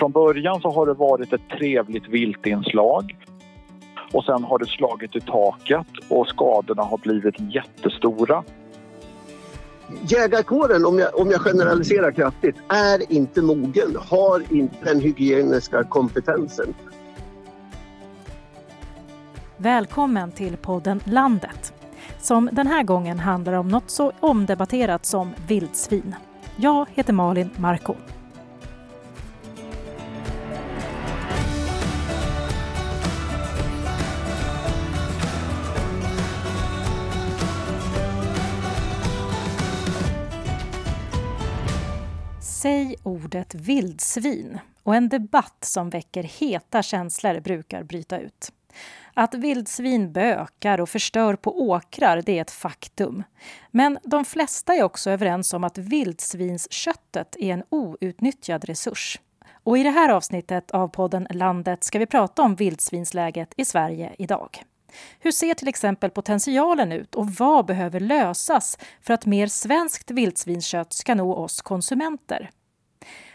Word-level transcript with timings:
från 0.00 0.12
början 0.12 0.60
så 0.60 0.70
har 0.70 0.86
det 0.86 0.94
varit 0.94 1.32
ett 1.32 1.48
trevligt 1.58 2.08
viltinslag 2.08 3.16
och 4.12 4.24
sen 4.24 4.44
har 4.44 4.58
det 4.58 4.66
slagit 4.66 5.16
i 5.16 5.20
taket 5.20 5.86
och 6.08 6.28
skadorna 6.28 6.82
har 6.82 6.98
blivit 6.98 7.54
jättestora. 7.54 8.44
Jägarkåren, 10.02 10.86
om 10.86 10.98
jag, 10.98 11.20
om 11.20 11.30
jag 11.30 11.40
generaliserar 11.40 12.12
kraftigt, 12.12 12.56
är 12.68 13.12
inte 13.12 13.42
mogen, 13.42 13.96
har 14.10 14.42
inte 14.52 14.84
den 14.84 15.00
hygieniska 15.00 15.84
kompetensen. 15.84 16.74
Välkommen 19.56 20.32
till 20.32 20.56
podden 20.56 21.00
Landet 21.04 21.74
som 22.18 22.48
den 22.52 22.66
här 22.66 22.82
gången 22.82 23.18
handlar 23.18 23.52
om 23.52 23.68
något 23.68 23.90
så 23.90 24.12
omdebatterat 24.20 25.06
som 25.06 25.30
vildsvin. 25.46 26.14
Jag 26.56 26.86
heter 26.94 27.12
Malin 27.12 27.50
Marko. 27.56 27.94
Ordet 43.02 43.54
vildsvin 43.54 44.58
och 44.82 44.94
en 44.94 45.08
debatt 45.08 45.64
som 45.64 45.90
väcker 45.90 46.22
heta 46.22 46.82
känslor 46.82 47.40
brukar 47.40 47.82
bryta 47.82 48.18
ut. 48.18 48.52
Att 49.14 49.34
vildsvin 49.34 50.12
bökar 50.12 50.80
och 50.80 50.88
förstör 50.88 51.36
på 51.36 51.60
åkrar, 51.60 52.22
det 52.26 52.38
är 52.38 52.42
ett 52.42 52.50
faktum. 52.50 53.24
Men 53.70 53.98
de 54.02 54.24
flesta 54.24 54.74
är 54.74 54.82
också 54.82 55.10
överens 55.10 55.52
om 55.52 55.64
att 55.64 55.78
vildsvinsköttet 55.78 57.36
är 57.38 57.52
en 57.52 57.64
outnyttjad 57.68 58.64
resurs. 58.64 59.20
Och 59.64 59.78
i 59.78 59.82
det 59.82 59.90
här 59.90 60.08
avsnittet 60.08 60.70
av 60.70 60.88
podden 60.88 61.26
Landet 61.30 61.84
ska 61.84 61.98
vi 61.98 62.06
prata 62.06 62.42
om 62.42 62.54
vildsvinsläget 62.54 63.54
i 63.56 63.64
Sverige 63.64 64.14
idag. 64.18 64.62
Hur 65.18 65.32
ser 65.32 65.54
till 65.54 65.68
exempel 65.68 66.10
potentialen 66.10 66.92
ut 66.92 67.14
och 67.14 67.30
vad 67.30 67.66
behöver 67.66 68.00
lösas 68.00 68.78
för 69.00 69.14
att 69.14 69.26
mer 69.26 69.46
svenskt 69.46 70.10
vildsvinskött 70.10 70.92
ska 70.92 71.14
nå 71.14 71.34
oss 71.34 71.62
konsumenter? 71.62 72.50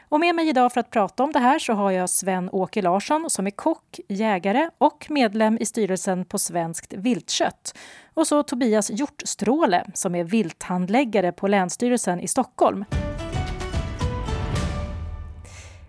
Och 0.09 0.20
med 0.20 0.36
mig 0.36 0.50
idag 0.50 0.73
för 0.73 0.80
att 0.80 0.92
prata 0.92 1.23
om 1.23 1.31
det 1.31 1.39
här 1.39 1.59
så 1.59 1.73
har 1.73 1.92
jag 1.92 2.09
Sven-Åke 2.09 2.81
Larsson 2.81 3.30
som 3.30 3.48
är 3.48 3.52
kock, 3.52 4.00
jägare 4.08 4.70
och 4.78 5.08
medlem 5.09 5.58
i 5.62 5.66
styrelsen 5.66 6.25
på 6.25 6.39
Svenskt 6.39 6.94
Viltkött. 6.94 7.78
Och 8.14 8.28
så 8.28 8.44
Tobias 8.44 8.89
Hjortstråle 8.89 9.86
som 9.94 10.16
är 10.16 10.23
vilthandläggare 10.23 11.31
på 11.31 11.47
Länsstyrelsen 11.47 12.20
i 12.20 12.28
Stockholm. 12.28 12.86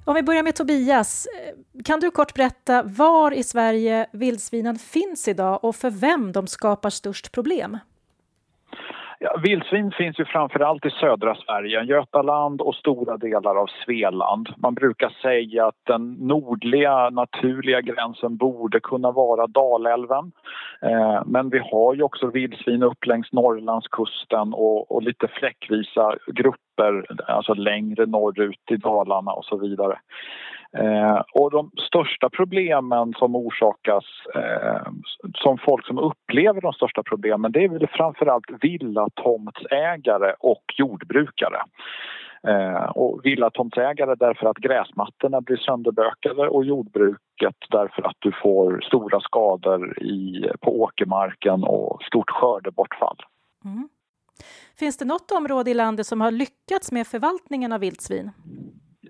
Om 0.05 0.14
vi 0.14 0.23
börjar 0.23 0.42
med 0.42 0.55
Tobias, 0.55 1.27
eh, 1.27 1.83
kan 1.83 2.01
du 2.01 2.11
kort 2.11 2.34
berätta 2.34 2.83
var 2.83 3.33
i 3.33 3.42
Sverige 3.42 4.06
vildsvinen 4.12 4.78
finns 4.78 5.28
idag 5.28 5.64
och 5.64 5.77
för 5.77 5.91
vem 5.91 6.33
de 6.33 6.47
skapar 6.47 6.91
störst 6.91 7.33
problem? 7.33 7.78
Ja, 9.19 9.36
vildsvin 9.42 9.91
finns 9.91 10.19
ju 10.19 10.25
framförallt 10.25 10.86
i 10.86 10.91
södra 10.91 11.34
Sverige, 11.34 11.83
Götaland 11.83 12.61
och 12.61 12.75
stora 12.75 13.17
delar 13.17 13.55
av 13.56 13.67
Svealand. 13.84 14.48
Man 14.56 14.75
brukar 14.75 15.08
säga 15.23 15.67
att 15.67 15.81
den 15.86 16.12
nordliga 16.12 17.11
naturliga 17.11 17.81
gränsen 17.81 18.36
borde 18.36 18.81
kunna 18.81 19.11
vara 19.11 19.47
Dalälven. 19.47 20.33
Eh, 20.83 21.23
men 21.27 21.50
vi 21.50 21.58
har 21.58 21.95
ju 21.95 22.03
också 22.03 22.27
vildsvin 22.27 22.83
upp 22.83 23.06
längs 23.06 23.33
Norrlandskusten 23.33 24.55
och, 24.55 24.91
och 24.91 25.03
lite 25.03 25.28
fläckvisa 25.28 26.14
grupper, 26.27 27.06
alltså 27.28 27.55
längre 27.55 28.06
norrut 28.06 28.70
i 28.70 28.77
Dalarna 28.77 29.33
och 29.33 29.45
så 29.45 29.56
vidare. 29.58 29.98
Eh, 30.78 31.22
och 31.32 31.50
de 31.50 31.70
största 31.88 32.30
problemen 32.30 33.14
som 33.19 33.36
orsakas, 33.36 34.05
eh, 34.34 34.92
som 35.34 35.58
folk 35.58 35.86
som 35.86 35.98
upplever 35.98 36.60
de 36.60 36.72
största 36.72 37.02
problemen, 37.02 37.52
det 37.52 37.64
är 37.64 37.68
väl 37.68 37.86
framförallt 37.86 38.45
villatomtsägare 38.61 40.34
och 40.39 40.64
jordbrukare. 40.78 41.62
Eh, 42.48 42.84
och 42.84 43.20
villatomtsägare 43.24 44.14
därför 44.14 44.46
att 44.46 44.56
gräsmattorna 44.56 45.40
blir 45.40 45.56
sönderbökade 45.56 46.48
och 46.48 46.64
jordbruket 46.64 47.56
därför 47.70 48.02
att 48.02 48.17
du 48.18 48.33
får 48.42 48.80
stora 48.80 49.20
skador 49.20 50.02
i, 50.02 50.51
på 50.61 50.83
åkermarken 50.83 51.64
och 51.64 52.02
stort 52.02 52.30
skördebortfall. 52.30 53.17
Mm. 53.64 53.89
Finns 54.78 54.98
det 54.98 55.05
något 55.05 55.30
område 55.30 55.70
i 55.70 55.74
landet 55.74 56.06
som 56.06 56.20
har 56.20 56.30
lyckats 56.30 56.92
med 56.92 57.06
förvaltningen 57.06 57.72
av 57.72 57.80
vildsvin? 57.80 58.30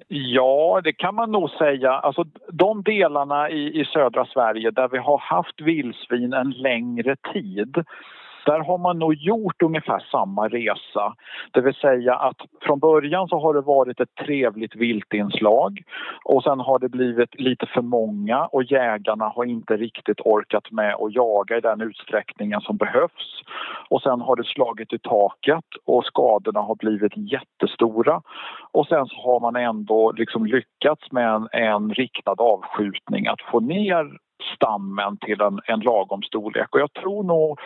Ja, 0.08 0.80
det 0.84 0.92
kan 0.92 1.14
man 1.14 1.30
nog 1.30 1.50
säga. 1.50 1.92
Alltså, 1.92 2.24
de 2.52 2.82
delarna 2.82 3.50
i, 3.50 3.80
i 3.80 3.84
södra 3.84 4.26
Sverige 4.26 4.70
där 4.70 4.88
vi 4.88 4.98
har 4.98 5.18
haft 5.18 5.60
vildsvin 5.60 6.32
en 6.32 6.50
längre 6.50 7.16
tid 7.32 7.84
där 8.46 8.60
har 8.60 8.78
man 8.78 8.98
nog 8.98 9.14
gjort 9.14 9.62
ungefär 9.62 9.98
samma 10.10 10.48
resa. 10.48 11.14
Det 11.50 11.60
vill 11.60 11.74
säga 11.74 12.14
att 12.14 12.36
från 12.60 12.78
början 12.78 13.28
så 13.28 13.38
har 13.38 13.54
det 13.54 13.60
varit 13.60 14.00
ett 14.00 14.14
trevligt 14.14 14.76
viltinslag 14.76 15.82
och 16.24 16.42
sen 16.42 16.60
har 16.60 16.78
det 16.78 16.88
blivit 16.88 17.40
lite 17.40 17.66
för 17.66 17.82
många 17.82 18.46
och 18.46 18.62
jägarna 18.64 19.28
har 19.28 19.44
inte 19.44 19.76
riktigt 19.76 20.20
orkat 20.20 20.70
med 20.70 20.94
att 20.94 21.14
jaga 21.14 21.56
i 21.56 21.60
den 21.60 21.80
utsträckningen 21.80 22.60
som 22.60 22.76
behövs. 22.76 23.42
Och 23.90 24.02
sen 24.02 24.20
har 24.20 24.36
det 24.36 24.44
slagit 24.44 24.92
i 24.92 24.98
taket 24.98 25.64
och 25.84 26.04
skadorna 26.04 26.60
har 26.60 26.74
blivit 26.74 27.12
jättestora. 27.16 28.22
Och 28.72 28.86
sen 28.86 29.06
så 29.06 29.16
har 29.16 29.40
man 29.40 29.56
ändå 29.56 30.12
liksom 30.12 30.46
lyckats 30.46 31.12
med 31.12 31.34
en, 31.34 31.48
en 31.52 31.90
riktad 31.90 32.34
avskjutning 32.38 33.26
att 33.26 33.40
få 33.50 33.60
ner 33.60 34.25
stammen 34.56 35.16
till 35.16 35.40
en, 35.40 35.60
en 35.64 35.80
lagom 35.80 36.22
storlek. 36.22 36.74
Och 36.74 36.80
jag 36.80 36.92
tror 36.92 37.24
nog 37.24 37.60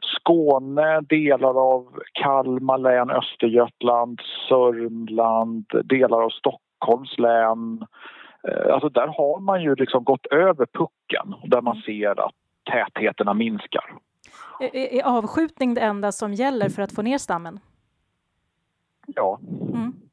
Skåne, 0.00 1.00
delar 1.00 1.74
av 1.74 2.00
Kalmar 2.12 2.78
län, 2.78 3.10
Östergötland, 3.10 4.20
Sörmland, 4.48 5.64
delar 5.84 6.22
av 6.22 6.30
Stockholms 6.30 7.18
län. 7.18 7.86
Eh, 8.48 8.74
alltså 8.74 8.88
där 8.88 9.06
har 9.06 9.40
man 9.40 9.62
ju 9.62 9.74
liksom 9.74 10.04
gått 10.04 10.26
över 10.26 10.66
pucken 10.66 11.34
där 11.44 11.60
man 11.62 11.76
ser 11.76 12.20
att 12.26 12.34
tätheterna 12.72 13.34
minskar. 13.34 13.84
Är, 14.60 14.76
är 14.76 15.02
avskjutning 15.04 15.74
det 15.74 15.80
enda 15.80 16.12
som 16.12 16.34
gäller 16.34 16.68
för 16.68 16.82
att 16.82 16.94
få 16.94 17.02
ner 17.02 17.18
stammen? 17.18 17.60
Ja. 19.06 19.38
Mm 19.74 20.05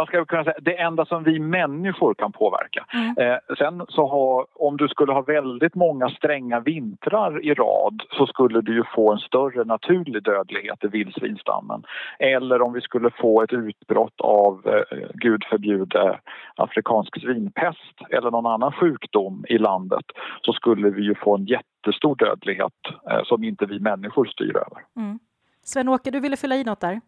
man 0.00 0.06
ska 0.06 0.24
kunna 0.24 0.44
säga, 0.44 0.56
det 0.60 0.80
enda 0.80 1.06
som 1.06 1.24
vi 1.24 1.38
människor 1.38 2.14
kan 2.14 2.32
påverka. 2.32 2.86
Mm. 2.92 3.14
Eh, 3.18 3.38
sen 3.58 3.86
så 3.88 4.06
har, 4.06 4.46
om 4.54 4.76
du 4.76 4.88
skulle 4.88 5.12
ha 5.12 5.22
väldigt 5.22 5.74
många 5.74 6.08
stränga 6.08 6.60
vintrar 6.60 7.44
i 7.44 7.54
rad 7.54 8.02
så 8.10 8.26
skulle 8.26 8.60
du 8.60 8.74
ju 8.74 8.84
få 8.94 9.12
en 9.12 9.18
större 9.18 9.64
naturlig 9.64 10.22
dödlighet 10.22 10.84
i 10.84 10.86
vildsvinstammen. 10.86 11.82
Eller 12.18 12.62
om 12.62 12.72
vi 12.72 12.80
skulle 12.80 13.10
få 13.10 13.42
ett 13.42 13.52
utbrott 13.52 14.20
av, 14.20 14.62
eh, 14.66 14.98
gud 15.14 15.44
förbjude, 15.50 16.18
afrikansk 16.56 17.20
svinpest 17.20 17.96
eller 18.10 18.30
någon 18.30 18.46
annan 18.46 18.72
sjukdom 18.72 19.44
i 19.48 19.58
landet 19.58 20.04
så 20.42 20.52
skulle 20.52 20.90
vi 20.90 21.02
ju 21.02 21.14
få 21.14 21.36
en 21.36 21.44
jättestor 21.44 22.16
dödlighet 22.16 22.72
eh, 23.10 23.22
som 23.24 23.44
inte 23.44 23.66
vi 23.66 23.80
människor 23.80 24.24
styr 24.24 24.56
över. 24.56 24.84
Mm. 24.96 25.18
Sven-Åke, 25.62 26.10
du 26.10 26.20
ville 26.20 26.36
fylla 26.36 26.56
i 26.56 26.64
något 26.64 26.80
där? 26.80 27.00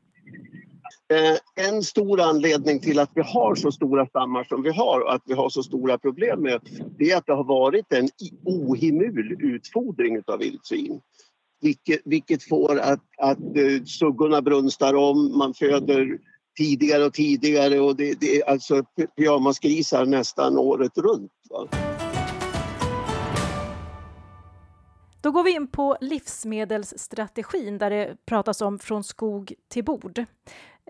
Eh, 1.13 1.67
en 1.67 1.83
stor 1.83 2.21
anledning 2.21 2.81
till 2.81 2.99
att 2.99 3.11
vi 3.15 3.23
har 3.23 3.55
så 3.55 3.73
stora 3.73 4.07
stammar 4.07 4.45
som 4.45 4.63
vi 4.63 4.71
har 4.71 5.01
och 5.01 5.15
att 5.15 5.23
vi 5.27 5.35
har 5.35 5.49
så 5.49 5.63
stora 5.63 5.99
problem 5.99 6.43
med 6.43 6.61
det 6.99 7.11
är 7.11 7.17
att 7.17 7.27
det 7.27 7.33
har 7.33 7.45
varit 7.45 7.93
en 7.93 8.09
ohemul 8.45 9.37
utfodring 9.41 10.23
av 10.27 10.39
vildsvin. 10.39 11.01
Vilket, 11.61 12.01
vilket 12.05 12.49
får 12.49 12.79
att, 12.79 13.01
att 13.19 13.39
eh, 13.39 13.85
suggorna 13.85 14.43
brunstar 14.43 14.95
om, 14.95 15.39
man 15.39 15.55
föder 15.55 16.19
tidigare 16.57 17.05
och 17.05 17.15
tidigare 17.15 17.81
och 17.81 17.97
det, 17.97 18.21
det 18.21 18.41
är 18.41 18.51
alltså 18.51 18.83
pyjamasgrisar 19.17 20.07
nästan 20.07 20.59
året 20.59 20.99
runt. 20.99 21.33
Va? 21.51 21.69
Då 25.23 25.31
går 25.31 25.45
vi 25.45 25.55
in 25.55 25.67
på 25.67 25.97
livsmedelsstrategin 26.01 27.79
där 27.79 27.91
det 27.91 28.17
pratas 28.27 28.61
om 28.61 28.79
från 28.79 29.05
skog 29.05 29.53
till 29.69 29.85
bord. 29.85 30.25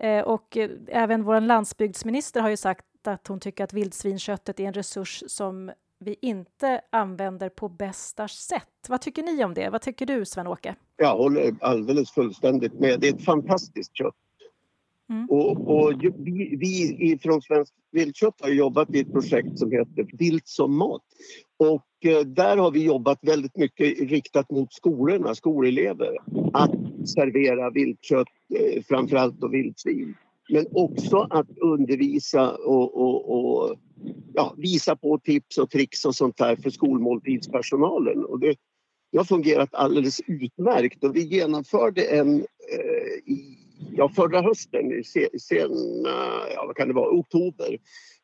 Eh, 0.01 0.21
och 0.23 0.57
eh, 0.57 0.69
även 0.87 1.23
vår 1.23 1.41
landsbygdsminister 1.41 2.41
har 2.41 2.49
ju 2.49 2.57
sagt 2.57 2.85
att 3.07 3.27
hon 3.27 3.39
tycker 3.39 3.63
att 3.63 3.73
vildsvinsköttet 3.73 4.59
är 4.59 4.63
en 4.63 4.73
resurs 4.73 5.23
som 5.27 5.71
vi 5.99 6.15
inte 6.21 6.81
använder 6.91 7.49
på 7.49 7.69
bästa 7.69 8.27
sätt. 8.27 8.63
Vad 8.87 9.01
tycker 9.01 9.23
ni 9.23 9.43
om 9.43 9.53
det? 9.53 9.69
Vad 9.69 9.81
tycker 9.81 10.05
du, 10.05 10.25
Sven-Åke? 10.25 10.75
Jag 10.97 11.17
håller 11.17 11.55
alldeles 11.61 12.11
fullständigt 12.11 12.79
med. 12.79 12.99
Det 12.99 13.07
är 13.07 13.13
ett 13.13 13.25
fantastiskt 13.25 13.97
kött. 13.97 14.15
Mm. 15.09 15.29
Och, 15.29 15.67
och, 15.67 16.03
vi, 16.17 16.95
vi 16.99 17.19
från 17.21 17.41
Svenskt 17.41 17.73
Viltkött 17.91 18.41
har 18.41 18.49
jobbat 18.49 18.95
i 18.95 18.99
ett 18.99 19.11
projekt 19.11 19.59
som 19.59 19.71
heter 19.71 20.07
Vilt 20.17 20.47
som 20.47 20.77
mat. 20.77 21.01
Och 21.57 22.05
eh, 22.05 22.19
där 22.19 22.57
har 22.57 22.71
vi 22.71 22.83
jobbat 22.83 23.19
väldigt 23.21 23.57
mycket 23.57 23.99
riktat 23.99 24.51
mot 24.51 24.73
skolorna, 24.73 25.35
skolelever. 25.35 26.17
Att 26.53 26.71
servera 27.09 27.69
viltkött, 27.69 28.27
eh, 28.55 28.83
framförallt 28.83 29.39
då 29.39 29.47
vildsvin. 29.47 30.15
Men 30.49 30.65
också 30.71 31.17
att 31.17 31.57
undervisa 31.57 32.55
och, 32.55 32.97
och, 32.97 33.35
och 33.35 33.75
ja, 34.33 34.55
visa 34.57 34.95
på 34.95 35.19
tips 35.19 35.57
och 35.57 35.69
tricks 35.69 36.05
och 36.05 36.15
sånt 36.15 36.37
där 36.37 36.55
för 36.55 36.69
skolmåltidspersonalen. 36.69 38.25
Och 38.25 38.39
det, 38.39 38.55
det 39.11 39.17
har 39.17 39.25
fungerat 39.25 39.73
alldeles 39.73 40.21
utmärkt 40.27 41.03
och 41.03 41.15
vi 41.15 41.23
genomförde 41.23 42.03
en 42.03 42.35
eh, 42.39 43.31
i, 43.33 43.57
ja, 43.91 44.09
förra 44.09 44.41
hösten, 44.41 45.03
sen, 45.39 46.03
ja, 46.55 46.63
vad 46.67 46.75
kan 46.75 46.87
det 46.87 46.93
vara, 46.93 47.09
oktober 47.09 47.77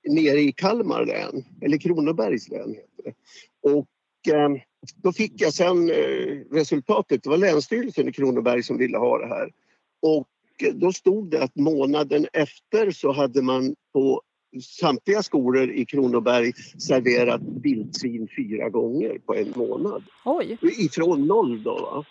nere 0.08 0.40
i 0.40 0.52
Kalmar 0.52 1.06
län, 1.06 1.44
eller 1.62 1.78
Kronobergs 1.78 2.50
län 2.50 2.70
heter 2.70 3.04
det. 3.04 3.14
Och 3.62 4.36
eh, 4.36 4.50
då 4.96 5.12
fick 5.12 5.42
jag 5.42 5.54
sen 5.54 5.90
eh, 5.90 6.38
resultatet, 6.52 7.24
det 7.24 7.30
var 7.30 7.38
Länsstyrelsen 7.38 8.08
i 8.08 8.12
Kronoberg 8.12 8.64
som 8.64 8.78
ville 8.78 8.98
ha 8.98 9.18
det 9.18 9.28
här. 9.28 9.52
Och 10.02 10.28
då 10.74 10.92
stod 10.92 11.32
det 11.32 11.44
att 11.44 11.56
månaden 11.56 12.28
efter 12.34 12.92
så 12.92 13.12
hade 13.12 13.42
man 13.42 13.76
på 13.94 14.22
samtliga 14.62 15.24
skolor 15.24 15.72
i 15.72 15.86
Kronoberg 15.86 16.54
serverat 16.88 17.42
vildsvin 17.64 18.28
fyra 18.38 18.70
gånger 18.70 19.20
på 19.26 19.36
en 19.36 19.54
månad. 19.56 20.04
Oj! 20.26 20.58
Ifrån 20.62 21.28
noll 21.28 21.64
då. 21.64 21.76
Va? 21.76 22.06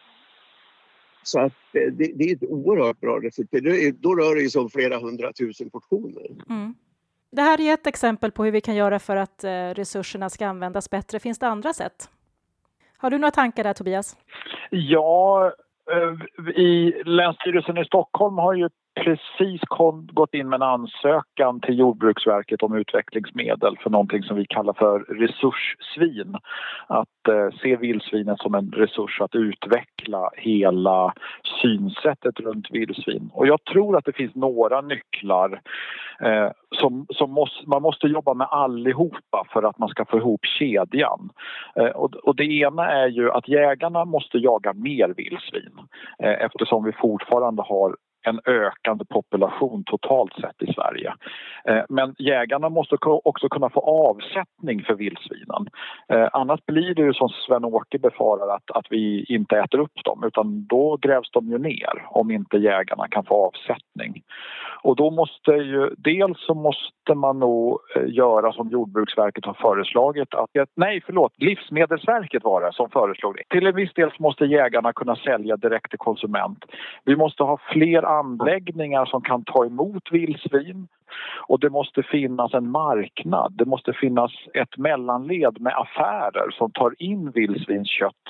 Så 1.29 1.41
att 1.41 1.53
det, 1.73 1.91
det, 1.91 2.25
är 2.25 2.37
ett 2.37 2.43
oerhört 2.43 3.01
bra 3.01 3.21
resultat. 3.21 3.63
Då 3.95 4.15
rör 4.15 4.43
det 4.43 4.51
sig 4.51 4.61
om 4.61 4.71
flera 4.71 4.99
hundratusen 4.99 5.71
portioner. 5.71 6.27
Mm. 6.49 6.75
Det 7.31 7.43
här 7.43 7.61
är 7.61 7.75
ett 7.75 7.87
exempel 7.87 8.33
på 8.33 8.45
hur 8.45 8.53
vi 8.53 8.61
kan 8.61 8.77
göra 8.77 8.99
för 8.99 9.17
att 9.17 9.45
eh, 9.45 9.51
resurserna 9.51 10.31
ska 10.31 10.47
användas 10.47 10.91
bättre. 10.91 11.19
Finns 11.19 11.39
det 11.39 11.47
andra 11.47 11.73
sätt? 11.73 12.09
Har 12.97 13.11
du 13.11 13.19
några 13.19 13.31
tankar 13.31 13.65
där, 13.65 13.73
Tobias? 13.73 14.17
Ja, 14.71 15.53
eh, 15.91 16.51
i 16.51 17.03
Länsstyrelsen 17.05 17.79
i 17.79 17.85
Stockholm 17.85 18.39
har 18.39 18.55
ju 18.55 18.69
precis 19.05 19.61
kom, 19.61 20.09
gått 20.13 20.35
in 20.35 20.49
med 20.49 20.57
en 20.57 20.63
ansökan 20.63 21.61
till 21.61 21.79
Jordbruksverket 21.79 22.63
om 22.63 22.77
utvecklingsmedel 22.77 23.77
för 23.83 23.91
någonting 23.91 24.23
som 24.23 24.37
vi 24.37 24.47
kallar 24.47 24.73
för 24.73 24.99
resurssvin. 25.01 26.37
Att 26.87 27.29
eh, 27.29 27.59
se 27.63 27.77
vildsvinen 27.77 28.37
som 28.37 28.55
en 28.55 28.73
resurs 28.73 29.21
att 29.21 29.35
utveckla 29.35 30.31
hela 30.37 31.13
synsättet 31.63 32.41
runt 32.41 32.71
vildsvin. 32.71 33.31
Och 33.33 33.47
jag 33.47 33.65
tror 33.65 33.97
att 33.97 34.05
det 34.05 34.13
finns 34.13 34.35
några 34.35 34.81
nycklar 34.81 35.61
eh, 36.21 36.51
som, 36.77 37.07
som 37.11 37.31
måste, 37.31 37.69
man 37.69 37.83
måste 37.83 38.07
jobba 38.07 38.35
med 38.35 38.47
allihopa 38.51 39.47
för 39.53 39.63
att 39.63 39.79
man 39.79 39.89
ska 39.89 40.05
få 40.05 40.19
ihop 40.19 40.45
kedjan. 40.59 41.31
Eh, 41.77 41.87
och, 41.87 42.15
och, 42.15 42.37
det 42.37 42.45
ena 42.45 42.91
är 42.91 43.09
ju 43.09 43.31
att 43.31 43.49
jägarna 43.49 44.05
måste 44.05 44.39
jaga 44.39 44.73
mer 44.73 45.09
vildsvin 45.17 45.79
eh, 46.23 46.45
eftersom 46.45 46.85
vi 46.85 46.93
fortfarande 46.93 47.63
har 47.63 47.97
en 48.29 48.41
ökande 48.47 49.05
population 49.05 49.85
totalt 49.85 50.33
sett 50.33 50.63
i 50.63 50.73
Sverige. 50.73 51.15
Eh, 51.65 51.85
men 51.89 52.15
jägarna 52.19 52.69
måste 52.69 52.97
också 53.03 53.49
kunna 53.49 53.71
få 53.71 53.81
avsättning 53.81 54.83
för 54.85 54.95
vildsvinen. 54.95 55.69
Eh, 56.09 56.29
annars 56.33 56.61
blir 56.67 56.95
det 56.95 57.03
ju 57.03 57.13
som 57.15 57.29
Sven-Åke 57.29 57.99
befarar 57.99 58.55
att, 58.55 58.71
att 58.71 58.87
vi 58.91 59.25
inte 59.29 59.59
äter 59.59 59.79
upp 59.81 60.05
dem 60.05 60.25
utan 60.25 60.67
då 60.67 60.97
grävs 60.97 61.31
de 61.31 61.49
ju 61.49 61.59
ner 61.59 62.07
om 62.11 62.31
inte 62.31 62.57
jägarna 62.57 63.09
kan 63.09 63.25
få 63.25 63.47
avsättning. 63.47 64.23
Och 64.83 64.97
då 64.97 65.11
måste 65.11 65.51
ju, 65.51 65.95
dels 65.99 66.39
så 66.41 66.55
måste 66.55 67.15
man 67.15 67.39
nog 67.39 67.79
eh, 67.97 68.03
göra 68.07 68.53
som 68.53 68.69
Jordbruksverket 68.69 69.45
har 69.45 69.55
föreslagit. 69.55 70.35
Att, 70.35 70.51
nej, 70.75 71.03
förlåt, 71.07 71.33
Livsmedelsverket 71.37 72.45
var 72.45 72.61
det 72.61 72.73
som 72.73 72.91
föreslog 72.91 73.37
det. 73.37 73.55
Till 73.55 73.67
en 73.67 73.75
viss 73.75 73.93
del 73.95 74.11
måste 74.19 74.45
jägarna 74.45 74.93
kunna 74.93 75.17
sälja 75.17 75.57
direkt 75.57 75.91
till 75.91 75.99
konsument. 75.99 76.65
Vi 77.05 77.17
måste 77.17 77.43
ha 77.43 77.59
fler 77.73 78.03
anläggningar 78.19 79.05
som 79.05 79.23
kan 79.23 79.45
ta 79.45 79.67
emot 79.67 80.03
vildsvin 80.13 80.89
och 81.47 81.61
det 81.61 81.71
måste 81.71 82.03
finnas 82.03 82.55
en 82.55 82.71
marknad. 82.71 83.53
Det 83.57 83.65
måste 83.65 83.93
finnas 83.93 84.33
ett 84.55 84.77
mellanled 84.77 85.61
med 85.61 85.73
affärer 85.77 86.51
som 86.51 86.71
tar 86.71 86.95
in 86.99 87.31
vildsvinskött 87.31 88.27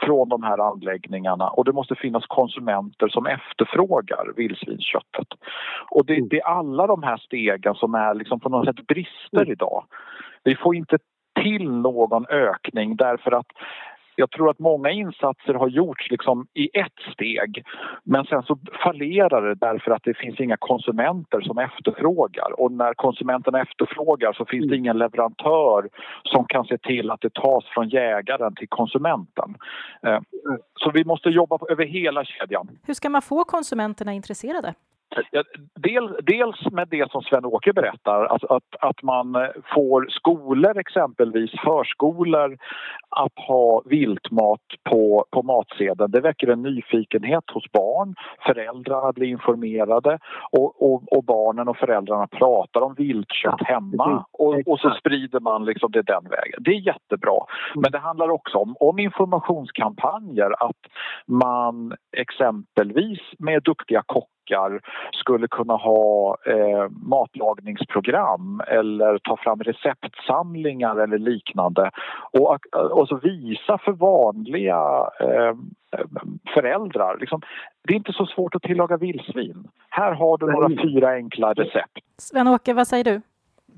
från 0.00 0.28
de 0.28 0.42
här 0.42 0.58
anläggningarna 0.58 1.48
och 1.48 1.64
det 1.64 1.72
måste 1.72 1.94
finnas 1.94 2.26
konsumenter 2.26 3.08
som 3.08 3.26
efterfrågar 3.26 4.32
vildsvinsköttet. 4.36 5.28
Och 5.90 6.06
det, 6.06 6.28
det 6.30 6.40
är 6.40 6.46
alla 6.46 6.86
de 6.86 7.02
här 7.02 7.16
stegen 7.16 7.74
som 7.74 7.94
är 7.94 8.14
liksom 8.14 8.40
på 8.40 8.48
något 8.48 8.66
sätt 8.66 8.86
brister 8.86 9.50
idag. 9.50 9.84
Vi 10.44 10.56
får 10.56 10.76
inte 10.76 10.98
till 11.42 11.70
någon 11.70 12.26
ökning 12.26 12.96
därför 12.96 13.32
att 13.32 13.46
jag 14.22 14.30
tror 14.30 14.50
att 14.50 14.58
många 14.58 14.90
insatser 14.90 15.54
har 15.54 15.68
gjorts 15.68 16.10
liksom 16.10 16.46
i 16.54 16.68
ett 16.78 17.12
steg 17.12 17.64
men 18.04 18.24
sen 18.24 18.42
så 18.42 18.58
fallerar 18.84 19.42
det 19.42 19.54
därför 19.54 19.90
att 19.90 20.04
det 20.04 20.14
finns 20.14 20.40
inga 20.40 20.56
konsumenter 20.56 21.40
som 21.40 21.58
efterfrågar 21.58 22.60
och 22.60 22.72
när 22.72 22.94
konsumenterna 22.94 23.60
efterfrågar 23.60 24.32
så 24.32 24.44
finns 24.44 24.68
det 24.70 24.76
ingen 24.76 24.98
leverantör 24.98 25.88
som 26.22 26.44
kan 26.44 26.64
se 26.64 26.78
till 26.78 27.10
att 27.10 27.20
det 27.20 27.34
tas 27.34 27.64
från 27.74 27.88
jägaren 27.88 28.54
till 28.54 28.68
konsumenten. 28.68 29.54
Eh, 30.06 30.20
så 30.80 30.90
vi 30.90 31.04
måste 31.04 31.28
jobba 31.28 31.58
över 31.70 31.84
hela 31.84 32.24
kedjan. 32.24 32.68
Hur 32.86 32.94
ska 32.94 33.08
man 33.08 33.22
få 33.22 33.44
konsumenterna 33.44 34.12
intresserade? 34.12 34.74
Ja, 35.30 35.42
del, 35.74 36.16
dels 36.22 36.70
med 36.72 36.88
det 36.88 37.10
som 37.10 37.22
Sven-Åke 37.22 37.72
berättar, 37.72 38.24
alltså 38.24 38.46
att, 38.46 38.76
att 38.80 39.02
man 39.02 39.48
får 39.74 40.06
skolor 40.10 40.78
exempelvis, 40.78 41.50
förskolor 41.64 42.58
att 43.08 43.38
ha 43.48 43.82
viltmat 43.84 44.60
på, 44.90 45.26
på 45.30 45.42
matsedeln. 45.42 46.10
Det 46.10 46.20
väcker 46.20 46.48
en 46.48 46.62
nyfikenhet 46.62 47.44
hos 47.52 47.72
barn. 47.72 48.14
Föräldrarna 48.46 49.12
blir 49.12 49.26
informerade 49.26 50.18
och, 50.50 50.82
och, 50.82 51.12
och 51.16 51.24
barnen 51.24 51.68
och 51.68 51.76
föräldrarna 51.76 52.26
pratar 52.26 52.80
om 52.80 52.94
viltkött 52.94 53.62
hemma 53.62 54.24
och, 54.32 54.54
och, 54.66 54.80
så 54.80 54.90
sprider 54.90 55.40
man 55.40 55.64
liksom 55.64 55.90
det 55.90 56.02
den 56.02 56.24
vägen. 56.30 56.58
Det 56.58 56.70
är 56.70 56.86
jättebra. 56.86 57.38
Men 57.74 57.92
det 57.92 57.98
handlar 57.98 58.30
också 58.30 58.58
om, 58.58 58.76
om 58.80 58.98
informationskampanjer, 58.98 60.64
att 60.66 60.82
man 61.26 61.96
exempelvis 62.16 63.20
med 63.38 63.62
duktiga 63.62 64.02
kockar 64.06 64.41
kockar 64.42 64.80
skulle 65.12 65.48
kunna 65.48 65.76
ha 65.76 66.36
eh, 66.46 66.90
matlagningsprogram 66.90 68.62
eller 68.66 69.18
ta 69.18 69.36
fram 69.36 69.62
receptsamlingar 69.62 70.96
eller 70.96 71.18
liknande 71.18 71.90
och, 72.32 72.66
och 72.90 73.08
så 73.08 73.16
visa 73.16 73.78
för 73.78 73.92
vanliga 73.92 75.10
eh, 75.20 75.56
föräldrar. 76.54 77.18
Liksom, 77.20 77.42
det 77.86 77.92
är 77.92 77.96
inte 77.96 78.12
så 78.12 78.26
svårt 78.26 78.54
att 78.54 78.62
tillaga 78.62 78.96
vildsvin. 78.96 79.68
Här 79.88 80.12
har 80.12 80.38
du 80.38 80.46
några 80.46 80.82
fyra 80.82 81.10
enkla 81.10 81.52
recept. 81.52 81.98
Sven-Åke, 82.18 82.74
vad 82.74 82.88
säger 82.88 83.04
du? 83.04 83.20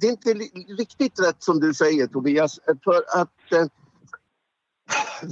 Det 0.00 0.06
är 0.06 0.10
inte 0.10 0.30
riktigt 0.82 1.20
rätt 1.28 1.42
som 1.42 1.60
du 1.60 1.74
säger 1.74 2.06
Tobias 2.06 2.60
för 2.84 3.20
att 3.20 3.52
eh, 3.52 3.66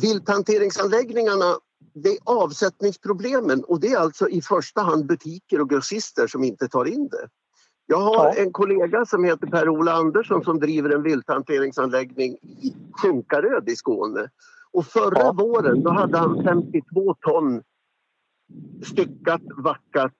vilthanteringsanläggningarna 0.03 1.55
det 1.95 2.09
är 2.09 2.19
avsättningsproblemen 2.25 3.65
och 3.65 3.81
det 3.81 3.93
är 3.93 3.99
alltså 3.99 4.29
i 4.29 4.43
första 4.43 4.81
hand 4.81 5.07
butiker 5.07 5.61
och 5.61 5.71
grossister 5.71 6.27
som 6.27 6.45
inte 6.45 6.69
tar 6.69 6.85
in 6.85 7.09
det. 7.09 7.29
Jag 7.87 8.01
har 8.01 8.35
en 8.37 8.53
kollega 8.53 9.07
som 9.07 9.25
heter 9.25 9.47
Per-Ola 9.47 9.93
Andersson 9.93 10.45
som 10.45 10.61
driver 10.61 10.91
en 10.91 11.03
vilthanteringsanläggning 11.03 12.33
i 12.43 12.75
Sjunkaröd 13.03 13.69
i 13.69 13.77
Skåne. 13.77 14.31
Och 14.73 14.87
förra 14.87 15.21
ja. 15.21 15.33
våren 15.33 15.83
då 15.83 15.91
hade 15.91 16.19
han 16.19 16.45
52 16.45 17.15
ton 17.15 17.63
styckat, 18.85 19.43
vackat 19.57 20.15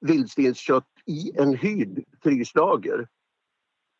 vildsvinskött 0.00 0.88
i 1.06 1.38
en 1.38 1.54
hyrd 1.54 2.04
fryslager. 2.22 3.08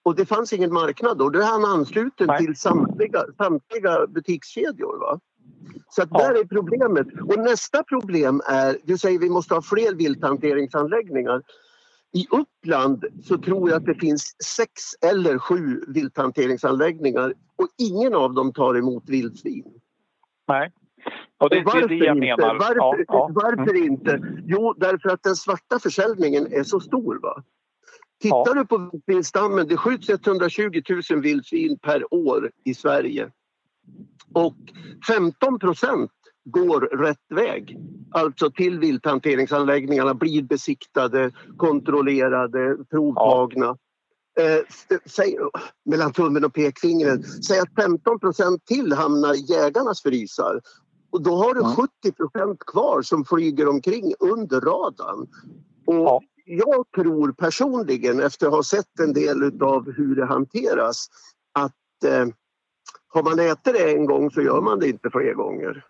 Och 0.05 0.15
det 0.17 0.27
fanns 0.27 0.53
ingen 0.53 0.73
marknad 0.73 1.19
då. 1.19 1.31
Då 1.31 1.39
är 1.39 1.47
han 1.47 1.65
ansluten 1.65 2.27
Nej. 2.27 2.47
till 2.47 2.57
samtliga, 2.57 3.25
samtliga 3.37 4.07
butikskedjor. 4.07 4.99
Va? 4.99 5.21
Så 5.95 6.03
ja. 6.11 6.19
där 6.19 6.41
är 6.41 6.45
problemet. 6.45 7.07
Och 7.29 7.39
nästa 7.39 7.83
problem 7.83 8.43
är, 8.49 8.77
du 8.83 8.99
säger 8.99 9.19
vi 9.19 9.31
måste 9.31 9.55
ha 9.55 9.63
fler 9.63 9.95
vilthanteringsanläggningar. 9.95 11.43
I 12.15 12.27
Uppland 12.31 13.05
så 13.25 13.39
tror 13.39 13.71
jag 13.71 13.77
att 13.77 13.87
det 13.87 13.95
finns 13.95 14.37
sex 14.45 14.73
eller 15.07 15.39
sju 15.39 15.85
vilthanteringsanläggningar 15.89 17.35
och 17.57 17.69
ingen 17.79 18.15
av 18.15 18.35
dem 18.35 18.53
tar 18.53 18.75
emot 18.79 19.09
vildsvin. 19.09 19.65
Nej. 20.49 20.73
Och 21.39 21.51
det, 21.51 21.59
och 21.59 21.65
varför 21.65 21.89
det 21.89 21.95
är 21.95 21.99
det 21.99 22.07
jag 22.07 22.17
inte? 22.17 22.27
menar. 22.27 22.55
Varför, 22.55 22.77
ja, 22.77 23.05
ja. 23.09 23.31
varför 23.35 23.75
mm. 23.75 23.93
inte? 23.93 24.21
Jo, 24.47 24.75
därför 24.77 25.09
att 25.09 25.23
den 25.23 25.37
svarta 25.37 25.79
försäljningen 25.79 26.53
är 26.53 26.63
så 26.63 26.81
stor. 26.81 27.19
Va? 27.23 27.43
Tittar 28.21 28.45
ja. 28.47 28.55
du 28.55 28.67
på 28.67 28.91
vildstammen, 29.07 29.69
det 29.69 29.77
skjuts 29.77 30.11
120 30.11 30.83
000 31.11 31.23
vildsvin 31.23 31.79
per 31.79 32.15
år 32.15 32.51
i 32.65 32.75
Sverige. 32.75 33.31
Och 34.35 34.57
15 35.07 35.59
procent 35.59 36.11
går 36.45 36.81
rätt 36.81 37.27
väg. 37.35 37.79
Alltså 38.11 38.51
till 38.51 38.79
vilthanteringsanläggningarna, 38.79 40.15
blir 40.15 40.43
besiktade, 40.43 41.31
kontrollerade, 41.57 42.77
provtagna. 42.91 43.67
Ja. 43.67 43.77
Eh, 44.43 44.61
säg, 45.07 45.39
mellan 45.85 46.13
tummen 46.13 46.45
och 46.45 46.55
pekfingret. 46.55 47.45
Säg 47.45 47.59
att 47.59 47.75
15 47.75 48.19
procent 48.19 48.67
till 48.67 48.93
hamnar 48.93 49.35
i 49.35 49.45
jägarnas 49.53 50.03
frysar. 50.03 50.61
Och 51.11 51.23
då 51.23 51.35
har 51.35 51.55
du 51.55 51.61
ja. 51.61 51.89
70 52.03 52.13
procent 52.13 52.59
kvar 52.67 53.03
som 53.03 53.25
flyger 53.25 53.69
omkring 53.69 54.15
under 54.21 54.61
radarn. 54.61 55.27
Och 55.87 55.95
ja. 55.95 56.21
jag 56.45 56.87
tror 56.97 57.33
personligen 57.33 58.21
efter 58.21 58.47
att 58.47 58.53
ha 58.53 58.63
sett 58.63 59.01
en 59.01 59.13
del 59.13 59.63
av 59.63 59.93
hur 59.93 60.17
det 60.17 60.27
hanteras 60.27 61.07
att 61.53 62.05
eh, 62.05 62.27
har 63.13 63.23
man 63.23 63.39
ätit 63.39 63.65
det 63.65 63.93
en 63.93 64.07
gång 64.07 64.31
så 64.31 64.43
gör 64.43 64.61
man 64.61 64.79
det 64.79 64.89
inte 64.89 65.11
fler 65.11 65.35
gånger. 65.35 65.85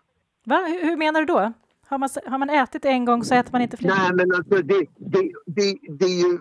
Va? 0.45 0.65
Hur 0.81 0.97
menar 0.97 1.19
du 1.19 1.25
då? 1.25 1.53
Har 1.87 1.97
man, 1.97 2.09
har 2.25 2.37
man 2.37 2.49
ätit 2.49 2.85
en 2.85 3.05
gång 3.05 3.23
så 3.23 3.35
äter 3.35 3.51
man 3.51 3.61
inte 3.61 3.77
fler 3.77 3.89
Nej, 3.89 4.13
men 4.13 4.35
alltså 4.35 4.55
det, 4.55 4.85
det, 4.97 5.31
det, 5.45 5.77
det 5.89 6.05
är 6.05 6.21
ju 6.21 6.39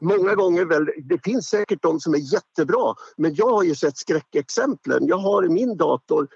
många 0.00 0.34
gånger 0.34 0.64
väl, 0.64 0.90
det 1.02 1.24
finns 1.24 1.46
säkert 1.46 1.82
de 1.82 2.00
som 2.00 2.14
är 2.14 2.34
jättebra, 2.34 2.94
men 3.16 3.34
jag 3.34 3.50
har 3.50 3.62
ju 3.62 3.74
sett 3.74 3.96
skräckexemplen. 3.96 5.06
Jag 5.06 5.16
har 5.16 5.44
i 5.44 5.48
min 5.48 5.76
dator 5.76 6.28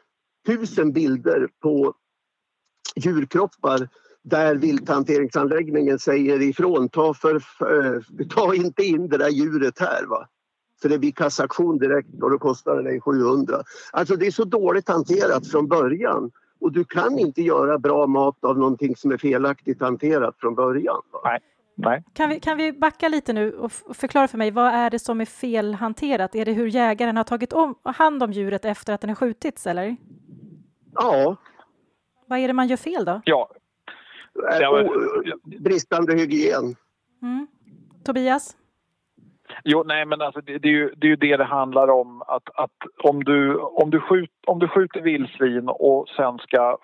tusen 0.46 0.92
bilder 0.92 1.48
på 1.62 1.94
djurkroppar 2.96 3.88
där 4.22 4.54
vilthanteringsanläggningen 4.54 5.98
säger 5.98 6.42
ifrån, 6.42 6.88
ta, 6.88 7.14
för, 7.14 7.42
ta 8.34 8.54
inte 8.54 8.82
in 8.82 9.08
det 9.08 9.18
där 9.18 9.28
djuret 9.28 9.78
här. 9.78 10.06
Va? 10.06 10.28
För 10.82 10.88
det 10.88 10.98
blir 10.98 11.12
kassaktion 11.12 11.78
direkt 11.78 12.22
och 12.22 12.30
då 12.30 12.38
kostar 12.38 12.76
det 12.76 12.82
dig 12.82 13.00
700. 13.00 13.62
Alltså 13.92 14.16
det 14.16 14.26
är 14.26 14.30
så 14.30 14.44
dåligt 14.44 14.88
hanterat 14.88 15.46
från 15.46 15.68
början. 15.68 16.30
Och 16.60 16.72
du 16.72 16.84
kan 16.84 17.18
inte 17.18 17.42
göra 17.42 17.78
bra 17.78 18.06
mat 18.06 18.44
av 18.44 18.58
någonting 18.58 18.96
som 18.96 19.10
är 19.10 19.18
felaktigt 19.18 19.80
hanterat 19.80 20.34
från 20.38 20.54
början. 20.54 21.02
Va? 21.12 21.20
Nej. 21.24 21.40
Nej. 21.78 22.04
Kan, 22.12 22.28
vi, 22.28 22.40
kan 22.40 22.56
vi 22.56 22.72
backa 22.72 23.08
lite 23.08 23.32
nu 23.32 23.52
och 23.52 23.72
förklara 23.72 24.28
för 24.28 24.38
mig, 24.38 24.50
vad 24.50 24.66
är 24.66 24.90
det 24.90 24.98
som 24.98 25.20
är 25.20 25.24
felhanterat? 25.24 26.34
Är 26.34 26.44
det 26.44 26.52
hur 26.52 26.66
jägaren 26.66 27.16
har 27.16 27.24
tagit 27.24 27.52
om, 27.52 27.74
hand 27.82 28.22
om 28.22 28.32
djuret 28.32 28.64
efter 28.64 28.92
att 28.92 29.00
den 29.00 29.10
har 29.10 29.14
skjutits 29.14 29.66
eller? 29.66 29.96
Ja. 30.94 31.36
Vad 32.26 32.38
är 32.38 32.48
det 32.48 32.54
man 32.54 32.68
gör 32.68 32.76
fel 32.76 33.04
då? 33.04 33.20
Ja. 33.24 33.50
men... 34.34 34.88
Bristande 35.62 36.14
hygien. 36.14 36.76
Mm. 37.22 37.46
Tobias? 38.04 38.56
Jo, 39.64 39.82
nej 39.86 40.04
men 40.04 40.20
alltså 40.22 40.40
det, 40.40 40.58
det, 40.58 40.68
är 40.68 40.72
ju, 40.72 40.94
det 40.96 41.06
är 41.06 41.08
ju 41.08 41.16
det 41.16 41.36
det 41.36 41.44
handlar 41.44 41.88
om 41.88 42.22
att, 42.22 42.48
att 42.54 42.76
om, 43.02 43.24
du, 43.24 43.56
om, 43.56 43.90
du 43.90 44.00
skjut, 44.00 44.30
om 44.46 44.58
du 44.58 44.68
skjuter 44.68 45.00
vildsvin 45.00 45.68
och 45.68 46.08
sen 46.08 46.38
ska 46.38 46.76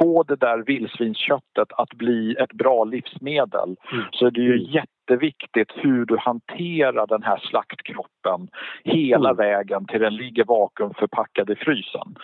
få 0.00 0.22
det 0.22 0.36
där 0.36 0.58
vildsvinsköttet 0.58 1.68
att 1.76 1.94
bli 1.94 2.36
ett 2.38 2.52
bra 2.52 2.84
livsmedel 2.84 3.76
mm. 3.92 4.04
så 4.12 4.26
är 4.26 4.30
det 4.30 4.40
ju 4.40 4.66
jätteviktigt 4.70 5.72
hur 5.74 6.04
du 6.04 6.16
hanterar 6.18 7.06
den 7.06 7.22
här 7.22 7.38
slaktkroppen 7.38 8.48
hela 8.84 9.30
mm. 9.30 9.36
vägen 9.36 9.86
till 9.86 10.00
den 10.00 10.16
ligger 10.16 10.44
vakuumförpackad 10.44 11.50
i 11.50 11.56
frysen. 11.56 12.14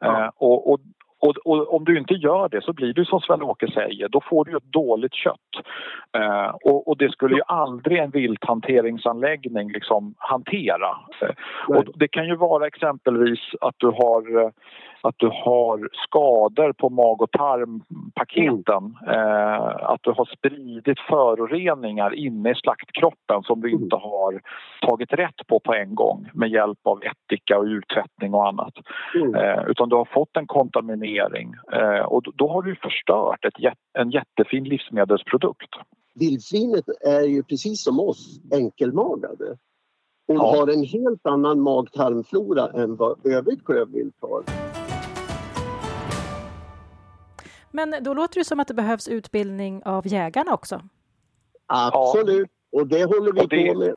Ja. 0.00 0.24
Eh, 0.24 0.30
och, 0.36 0.72
och, 0.72 0.80
och, 1.22 1.36
och, 1.44 1.74
om 1.74 1.84
du 1.84 1.98
inte 1.98 2.14
gör 2.14 2.48
det 2.48 2.62
så 2.62 2.72
blir 2.72 2.94
det 2.94 3.04
som 3.04 3.20
Sven-Åke 3.20 3.72
säger, 3.72 4.08
då 4.08 4.20
får 4.20 4.44
du 4.44 4.56
ett 4.56 4.72
dåligt 4.72 5.14
kött. 5.14 5.52
Eh, 6.16 6.56
och, 6.64 6.88
och, 6.88 6.96
det 6.96 7.12
skulle 7.12 7.34
ju 7.34 7.42
aldrig 7.46 7.98
en 7.98 8.10
vilthanteringsanläggning 8.10 9.72
liksom 9.72 10.14
hantera. 10.18 10.90
Eh, 11.22 11.76
och 11.76 11.84
det 11.94 12.08
kan 12.08 12.26
ju 12.26 12.36
vara 12.36 12.66
exempelvis 12.66 13.40
att 13.60 13.74
du 13.76 13.86
har 13.86 14.44
eh, 14.44 14.50
att 15.02 15.14
du 15.18 15.26
har 15.26 15.88
skador 15.92 16.72
på 16.72 16.90
mag 16.90 17.22
och 17.22 17.30
tarmpaketen. 17.30 18.96
Eh, 19.06 19.90
att 19.92 20.00
du 20.02 20.10
har 20.10 20.24
spridit 20.36 21.00
föroreningar 21.08 22.14
inne 22.14 22.50
i 22.50 22.54
slaktkroppen 22.54 23.42
som 23.42 23.60
du 23.60 23.70
inte 23.70 23.96
har 23.96 24.40
tagit 24.80 25.12
rätt 25.12 25.46
på 25.46 25.60
på 25.60 25.74
en 25.74 25.94
gång 25.94 26.30
med 26.34 26.50
hjälp 26.50 26.78
av 26.82 27.00
ättika 27.02 27.58
och 27.58 27.64
urtvättning 27.64 28.34
och 28.34 28.48
annat. 28.48 28.74
Mm. 29.14 29.34
Eh, 29.34 29.64
utan 29.68 29.88
du 29.88 29.96
har 29.96 30.04
fått 30.04 30.36
en 30.36 30.46
kontaminering 30.46 31.54
eh, 31.72 32.04
och 32.04 32.22
då 32.34 32.48
har 32.48 32.62
du 32.62 32.76
förstört 32.76 33.44
ett, 33.44 33.74
en 33.98 34.10
jättefin 34.10 34.64
livsmedelsprodukt. 34.64 35.70
Vildsvinet 36.14 36.84
är 37.06 37.28
ju 37.28 37.42
precis 37.42 37.84
som 37.84 38.00
oss 38.00 38.40
enkelmagade 38.52 39.56
och 40.28 40.34
ja. 40.34 40.56
har 40.56 40.68
en 40.68 40.84
helt 40.84 41.26
annan 41.26 41.60
mag-tarmflora 41.60 42.68
än 42.82 42.96
vad 42.96 43.26
övrigt 43.26 43.64
klövvilt 43.64 44.16
har. 44.20 44.71
Men 47.72 47.94
då 48.00 48.14
låter 48.14 48.40
det 48.40 48.44
som 48.44 48.60
att 48.60 48.68
det 48.68 48.74
behövs 48.74 49.08
utbildning 49.08 49.82
av 49.84 50.06
jägarna 50.06 50.54
också. 50.54 50.80
Absolut, 51.66 52.50
och 52.72 52.86
det 52.86 53.04
håller 53.04 53.32
vi 53.32 53.46
det, 53.46 53.72
på 53.72 53.78
med. 53.78 53.94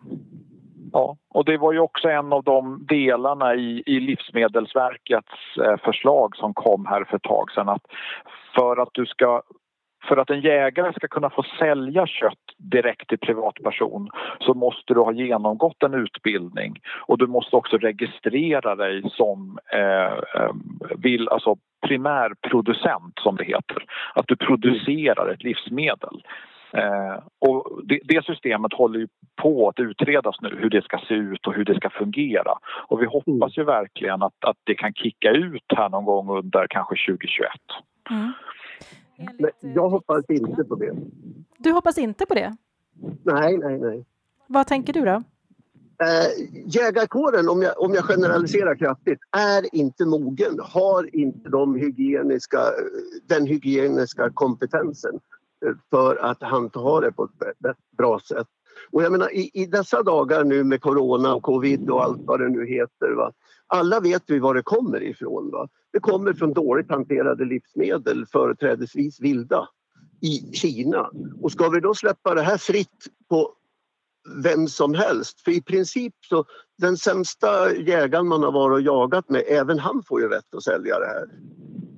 Ja, 0.93 1.17
och 1.29 1.45
det 1.45 1.57
var 1.57 1.73
ju 1.73 1.79
också 1.79 2.07
en 2.07 2.33
av 2.33 2.43
de 2.43 2.85
delarna 2.89 3.55
i, 3.55 3.83
i 3.85 3.99
Livsmedelsverkets 3.99 5.57
eh, 5.65 5.77
förslag 5.77 6.35
som 6.35 6.53
kom 6.53 6.85
här 6.85 7.03
för 7.03 7.15
ett 7.15 7.23
tag 7.23 7.51
sedan 7.51 7.69
att 7.69 7.85
för 8.55 8.77
att 8.77 8.89
du 8.91 9.05
ska 9.05 9.41
för 10.07 10.17
att 10.17 10.29
en 10.29 10.41
jägare 10.41 10.93
ska 10.93 11.07
kunna 11.07 11.29
få 11.29 11.43
sälja 11.59 12.07
kött 12.07 12.45
direkt 12.57 13.09
till 13.09 13.19
privatperson 13.19 14.09
så 14.39 14.53
måste 14.53 14.93
du 14.93 14.99
ha 14.99 15.11
genomgått 15.11 15.83
en 15.83 15.93
utbildning 15.93 16.79
och 17.07 17.17
du 17.17 17.27
måste 17.27 17.55
också 17.55 17.77
registrera 17.77 18.75
dig 18.75 19.03
som 19.09 19.59
eh, 19.73 20.41
ehm, 20.41 20.79
vill, 20.97 21.29
alltså 21.29 21.55
primärproducent 21.87 23.19
som 23.19 23.35
det 23.35 23.43
heter. 23.43 23.85
Att 24.13 24.27
du 24.27 24.35
producerar 24.35 25.33
ett 25.33 25.43
livsmedel. 25.43 26.23
Eh, 26.73 27.15
och 27.39 27.81
det, 27.83 27.99
det, 28.03 28.25
systemet 28.25 28.73
håller 28.73 28.99
ju 28.99 29.07
på 29.41 29.69
att 29.69 29.79
utredas 29.79 30.41
nu, 30.41 30.57
hur 30.61 30.69
det 30.69 30.81
ska 30.81 30.97
se 31.07 31.13
ut 31.13 31.47
och 31.47 31.53
hur 31.53 31.65
det 31.65 31.75
ska 31.75 31.89
fungera. 31.89 32.53
Och 32.87 33.01
vi 33.01 33.05
hoppas 33.05 33.57
ju 33.57 33.63
verkligen 33.63 34.23
att, 34.23 34.45
att 34.45 34.57
det 34.63 34.75
kan 34.75 34.93
kicka 34.93 35.31
ut 35.31 35.73
här 35.75 35.89
någon 35.89 36.05
gång 36.05 36.29
under 36.37 36.67
kanske 36.69 36.95
2021. 37.11 37.49
Mm. 38.09 38.33
Men 39.17 39.51
jag 39.59 39.89
hoppas 39.89 40.25
inte 40.29 40.63
på 40.63 40.75
det. 40.75 40.95
Du 41.57 41.71
hoppas 41.71 41.97
inte 41.97 42.25
på 42.25 42.33
det? 42.33 42.57
Nej, 43.23 43.57
nej, 43.57 43.79
nej. 43.79 44.05
Vad 44.47 44.67
tänker 44.67 44.93
du 44.93 45.05
då? 45.05 45.23
Eh, 46.03 46.47
jägarkåren, 46.65 47.49
om 47.49 47.61
jag, 47.61 47.81
om 47.81 47.93
jag 47.93 48.03
generaliserar 48.03 48.75
kraftigt, 48.75 49.19
är 49.31 49.75
inte 49.75 50.05
mogen, 50.05 50.59
har 50.61 51.15
inte 51.15 51.49
de 51.49 51.75
hygieniska, 51.75 52.59
den 53.27 53.45
hygieniska 53.45 54.29
kompetensen 54.29 55.19
för 55.89 56.15
att 56.15 56.43
handha 56.43 56.99
det 57.01 57.11
på 57.11 57.23
ett 57.23 57.77
bra 57.97 58.19
sätt. 58.19 58.47
Och 58.91 59.03
jag 59.03 59.11
menar, 59.11 59.33
i, 59.33 59.49
i, 59.53 59.65
dessa 59.65 60.03
dagar 60.03 60.43
nu 60.43 60.63
med 60.63 60.81
corona 60.81 61.35
och 61.35 61.43
covid 61.43 61.89
och 61.89 62.03
allt 62.03 62.21
vad 62.21 62.39
det 62.39 62.49
nu 62.49 62.65
heter. 62.67 63.11
Va? 63.15 63.31
Alla 63.67 63.99
vet 63.99 64.23
vi 64.27 64.39
var 64.39 64.53
det 64.53 64.63
kommer 64.63 65.03
ifrån. 65.03 65.51
Va? 65.51 65.67
Det 65.93 65.99
kommer 65.99 66.33
från 66.33 66.53
dåligt 66.53 66.89
hanterade 66.89 67.45
livsmedel, 67.45 68.25
företrädesvis 68.25 69.21
vilda, 69.21 69.67
i 70.21 70.53
Kina. 70.53 71.09
Och 71.41 71.51
ska 71.51 71.69
vi 71.69 71.79
då 71.79 71.93
släppa 71.93 72.35
det 72.35 72.41
här 72.41 72.57
fritt 72.57 73.07
på 73.29 73.51
vem 74.43 74.67
som 74.67 74.93
helst. 74.93 75.41
För 75.41 75.51
i 75.51 75.61
princip 75.61 76.13
så 76.29 76.45
den 76.77 76.97
sämsta 76.97 77.75
jägaren 77.75 78.27
man 78.27 78.43
har 78.43 78.51
varit 78.51 78.75
och 78.75 78.81
jagat 78.81 79.29
med, 79.29 79.43
även 79.47 79.79
han 79.79 80.03
får 80.03 80.21
ju 80.21 80.29
rätt 80.29 80.55
att 80.55 80.63
sälja 80.63 80.99
det 80.99 81.05
här. 81.05 81.29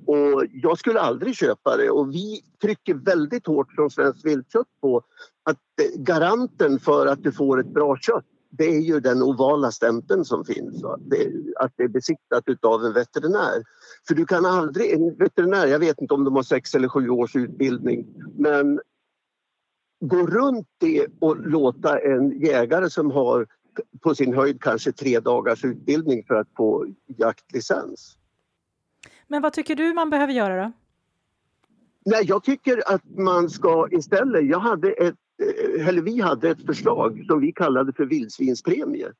Och 0.06 0.44
jag 0.52 0.78
skulle 0.78 1.00
aldrig 1.00 1.36
köpa 1.36 1.76
det 1.76 1.90
och 1.90 2.14
vi 2.14 2.40
trycker 2.62 2.94
väldigt 2.94 3.46
hårt 3.46 3.72
från 3.72 3.90
Svenskt 3.90 4.24
Viltkött 4.24 4.66
på 4.80 5.02
att 5.42 5.56
eh, 5.56 6.00
garanten 6.02 6.78
för 6.78 7.06
att 7.06 7.22
du 7.22 7.32
får 7.32 7.60
ett 7.60 7.74
bra 7.74 7.96
kött 7.96 8.24
det 8.50 8.64
är 8.64 8.80
ju 8.80 9.00
den 9.00 9.22
ovala 9.22 9.70
stämpeln 9.70 10.24
som 10.24 10.44
finns. 10.44 10.82
Det, 10.98 11.32
att 11.56 11.72
det 11.76 11.82
är 11.82 11.88
besiktat 11.88 12.44
av 12.62 12.84
en 12.84 12.92
veterinär. 12.92 13.62
För 14.08 14.14
du 14.14 14.26
kan 14.26 14.46
aldrig, 14.46 14.92
en 14.92 15.14
veterinär, 15.14 15.66
jag 15.66 15.78
vet 15.78 16.00
inte 16.00 16.14
om 16.14 16.24
de 16.24 16.36
har 16.36 16.42
sex 16.42 16.74
eller 16.74 16.88
sju 16.88 17.08
års 17.08 17.36
utbildning, 17.36 18.06
men 18.38 18.80
gå 20.00 20.26
runt 20.26 20.68
det 20.78 21.06
och 21.18 21.36
låta 21.48 21.98
en 21.98 22.40
jägare 22.40 22.90
som 22.90 23.10
har 23.10 23.46
på 24.00 24.14
sin 24.14 24.34
höjd 24.34 24.62
kanske 24.62 24.92
tre 24.92 25.20
dagars 25.20 25.64
utbildning 25.64 26.24
för 26.24 26.34
att 26.34 26.48
få 26.56 26.86
jaktlicens. 27.06 28.18
Men 29.26 29.42
vad 29.42 29.52
tycker 29.52 29.76
du 29.76 29.94
man 29.94 30.10
behöver 30.10 30.32
göra 30.32 30.64
då? 30.64 30.72
Nej, 32.04 32.24
jag 32.24 32.44
tycker 32.44 32.94
att 32.94 33.04
man 33.04 33.50
ska 33.50 33.88
istället... 33.90 34.46
Jag 34.46 34.58
hade 34.58 34.92
ett, 34.92 35.14
Eh, 35.42 35.88
eller 35.88 36.02
vi 36.02 36.20
hade 36.20 36.50
ett 36.50 36.66
förslag 36.66 37.24
som 37.26 37.40
vi 37.40 37.52
kallade 37.52 37.92
för 37.92 38.04
vildsvinspremie. 38.04 39.12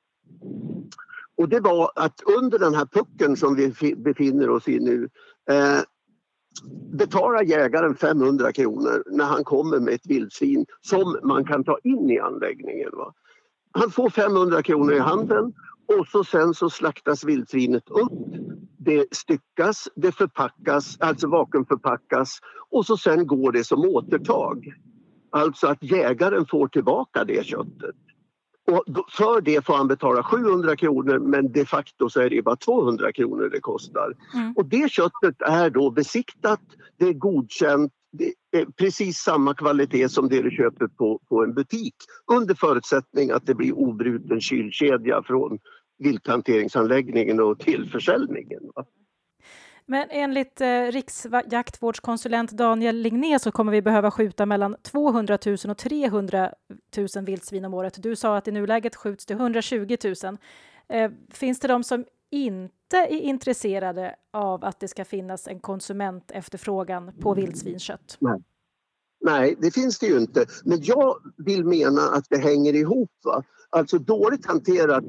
Och 1.36 1.48
det 1.48 1.60
var 1.60 1.90
att 1.94 2.22
under 2.38 2.58
den 2.58 2.74
här 2.74 2.86
pucken 2.86 3.36
som 3.36 3.54
vi 3.56 3.94
befinner 3.96 4.50
oss 4.50 4.68
i 4.68 4.78
nu 4.78 5.08
eh, 5.50 5.80
betala 6.92 7.42
jägaren 7.42 7.94
500 7.94 8.52
kronor 8.52 9.02
när 9.06 9.24
han 9.24 9.44
kommer 9.44 9.80
med 9.80 9.94
ett 9.94 10.06
vildsvin 10.06 10.66
som 10.80 11.18
man 11.22 11.44
kan 11.44 11.64
ta 11.64 11.78
in 11.84 12.10
i 12.10 12.18
anläggningen. 12.18 12.90
Va? 12.92 13.14
Han 13.72 13.90
får 13.90 14.10
500 14.10 14.62
kronor 14.62 14.92
i 14.94 14.98
handen 14.98 15.52
och 15.98 16.06
så 16.06 16.24
sen 16.24 16.54
så 16.54 16.70
slaktas 16.70 17.24
vildsvinet 17.24 17.90
upp. 17.90 18.12
Det 18.78 19.06
styckas, 19.10 19.88
det 19.94 20.12
förpackas, 20.12 20.96
alltså 21.00 21.28
vakuumförpackas 21.28 22.38
och 22.70 22.86
så 22.86 22.96
sen 22.96 23.26
går 23.26 23.52
det 23.52 23.64
som 23.64 23.84
återtag. 23.84 24.72
Alltså 25.30 25.66
att 25.66 25.82
jägaren 25.82 26.46
får 26.46 26.68
tillbaka 26.68 27.24
det 27.24 27.46
köttet. 27.46 27.96
Och 28.70 28.84
för 29.10 29.40
det 29.40 29.66
får 29.66 29.74
han 29.74 29.88
betala 29.88 30.22
700 30.22 30.76
kronor 30.76 31.18
men 31.18 31.52
de 31.52 31.64
facto 31.64 32.10
så 32.10 32.20
är 32.20 32.30
det 32.30 32.42
bara 32.42 32.56
200 32.56 33.12
kronor 33.12 33.50
det 33.52 33.60
kostar. 33.60 34.14
Mm. 34.34 34.52
Och 34.52 34.66
det 34.66 34.90
köttet 34.92 35.42
är 35.42 35.70
då 35.70 35.90
besiktat, 35.90 36.60
det 36.98 37.04
är 37.08 37.12
godkänt, 37.12 37.92
det, 38.12 38.32
eh, 38.60 38.68
precis 38.76 39.18
samma 39.18 39.54
kvalitet 39.54 40.08
som 40.08 40.28
det 40.28 40.42
du 40.42 40.50
köper 40.50 40.86
på, 40.86 41.20
på 41.28 41.44
en 41.44 41.54
butik 41.54 41.94
under 42.32 42.54
förutsättning 42.54 43.30
att 43.30 43.46
det 43.46 43.54
blir 43.54 43.72
obruten 43.72 44.40
kylkedja 44.40 45.22
från 45.22 45.58
vilthanteringsanläggningen 45.98 47.40
och 47.40 47.58
till 47.58 47.90
försäljningen. 47.90 48.62
Men 49.90 50.06
enligt 50.10 50.60
eh, 50.60 50.82
riksjaktvårdskonsulent 50.82 52.50
Daniel 52.50 52.96
Ligné 52.96 53.38
så 53.38 53.52
kommer 53.52 53.72
vi 53.72 53.82
behöva 53.82 54.10
skjuta 54.10 54.46
mellan 54.46 54.76
200 54.82 55.38
000 55.46 55.56
och 55.68 55.78
300 55.78 56.52
000 57.16 57.24
vildsvin 57.24 57.64
om 57.64 57.74
året. 57.74 58.02
Du 58.02 58.16
sa 58.16 58.36
att 58.36 58.48
i 58.48 58.52
nuläget 58.52 58.96
skjuts 58.96 59.26
det 59.26 59.34
120 59.34 59.96
000. 60.04 60.38
Eh, 60.88 61.10
finns 61.30 61.60
det 61.60 61.68
de 61.68 61.84
som 61.84 62.04
inte 62.30 62.96
är 62.96 63.20
intresserade 63.20 64.14
av 64.32 64.64
att 64.64 64.80
det 64.80 64.88
ska 64.88 65.04
finnas 65.04 65.48
en 65.48 65.60
konsumentefterfrågan 65.60 67.12
på 67.20 67.34
vildsvinskött? 67.34 68.16
Nej. 68.20 68.42
Nej, 69.20 69.56
det 69.58 69.70
finns 69.70 69.98
det 69.98 70.06
ju 70.06 70.18
inte. 70.18 70.46
Men 70.64 70.78
jag 70.82 71.16
vill 71.36 71.64
mena 71.64 72.02
att 72.02 72.24
det 72.28 72.38
hänger 72.38 72.74
ihop. 72.74 73.10
Va? 73.24 73.42
Alltså 73.70 73.98
dåligt 73.98 74.46
hanterat 74.46 75.04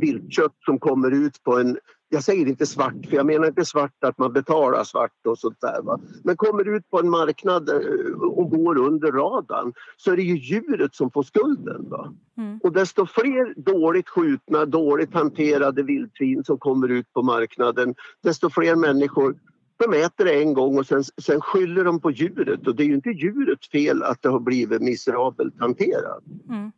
viltkött 0.00 0.56
som 0.64 0.78
kommer 0.78 1.10
ut 1.10 1.42
på 1.42 1.58
en 1.58 1.78
jag 2.12 2.24
säger 2.24 2.46
inte 2.46 2.66
svart, 2.66 3.06
för 3.08 3.16
jag 3.16 3.26
menar 3.26 3.46
inte 3.46 3.64
svart 3.64 4.04
att 4.04 4.18
man 4.18 4.32
betalar 4.32 4.84
svart 4.84 5.26
och 5.26 5.38
sånt 5.38 5.60
där. 5.60 5.82
Va? 5.82 6.00
Men 6.24 6.36
kommer 6.36 6.76
ut 6.76 6.90
på 6.90 6.98
en 6.98 7.10
marknad 7.10 7.68
eh, 7.68 8.22
och 8.22 8.50
går 8.50 8.78
under 8.78 9.12
radarn 9.12 9.72
så 9.96 10.12
är 10.12 10.16
det 10.16 10.22
ju 10.22 10.36
djuret 10.36 10.94
som 10.94 11.10
får 11.10 11.22
skulden. 11.22 11.88
Va? 11.88 12.14
Mm. 12.36 12.58
Och 12.62 12.72
desto 12.72 13.06
fler 13.06 13.54
dåligt 13.56 14.08
skjutna, 14.08 14.64
dåligt 14.66 15.14
hanterade 15.14 15.82
vildsvin 15.82 16.44
som 16.44 16.58
kommer 16.58 16.88
ut 16.88 17.12
på 17.12 17.22
marknaden, 17.22 17.94
desto 18.22 18.50
fler 18.50 18.76
människor 18.76 19.34
de 19.76 20.02
äter 20.02 20.24
det 20.24 20.42
en 20.42 20.54
gång 20.54 20.78
och 20.78 20.86
sen, 20.86 21.04
sen 21.04 21.40
skyller 21.40 21.84
de 21.84 22.00
på 22.00 22.10
djuret 22.10 22.66
och 22.66 22.76
det 22.76 22.82
är 22.82 22.86
ju 22.86 22.94
inte 22.94 23.10
djurets 23.10 23.70
fel 23.70 24.02
att 24.02 24.22
det 24.22 24.28
har 24.28 24.40
blivit 24.40 24.82
miserabelt 24.82 25.60
hanterat. 25.60 26.24
Mm. 26.48 26.72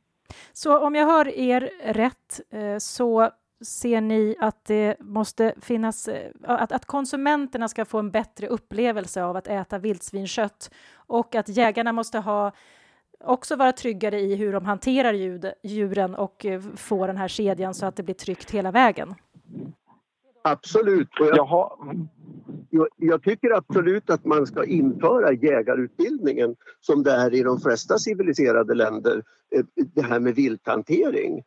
Så 0.52 0.78
om 0.78 0.94
jag 0.94 1.06
hör 1.06 1.28
er 1.28 1.70
rätt 1.84 2.40
eh, 2.50 2.78
så 2.78 3.30
ser 3.64 4.00
ni 4.00 4.36
att 4.40 4.64
det 4.64 4.96
måste 5.00 5.54
finnas, 5.60 6.08
eh, 6.08 6.30
att, 6.42 6.72
att 6.72 6.84
konsumenterna 6.84 7.68
ska 7.68 7.84
få 7.84 7.98
en 7.98 8.10
bättre 8.10 8.46
upplevelse 8.46 9.24
av 9.24 9.36
att 9.36 9.46
äta 9.46 9.78
vildsvinskött 9.78 10.70
och 10.96 11.34
att 11.34 11.48
jägarna 11.48 11.92
måste 11.92 12.18
ha 12.18 12.52
också 13.24 13.56
vara 13.56 13.72
tryggare 13.72 14.20
i 14.20 14.34
hur 14.34 14.52
de 14.52 14.64
hanterar 14.64 15.12
ljud, 15.12 15.46
djuren 15.62 16.14
och 16.14 16.46
eh, 16.46 16.60
få 16.76 17.06
den 17.06 17.16
här 17.16 17.28
kedjan 17.28 17.74
så 17.74 17.86
att 17.86 17.96
det 17.96 18.02
blir 18.02 18.14
tryggt 18.14 18.50
hela 18.50 18.70
vägen? 18.70 19.14
Absolut. 20.42 21.08
Jag, 21.18 21.70
jag, 22.70 22.88
jag, 22.96 23.22
tycker 23.22 23.56
absolut 23.56 24.10
att 24.10 24.24
man 24.24 24.46
ska 24.46 24.64
införa 24.64 25.32
jägarutbildningen 25.32 26.56
som 26.80 27.02
det 27.02 27.12
är 27.12 27.34
i 27.34 27.42
de 27.42 27.60
flesta 27.60 27.98
civiliserade 27.98 28.74
länder, 28.74 29.22
eh, 29.56 29.64
det 29.94 30.02
här 30.02 30.20
med 30.20 30.34
vilthantering. 30.34 31.44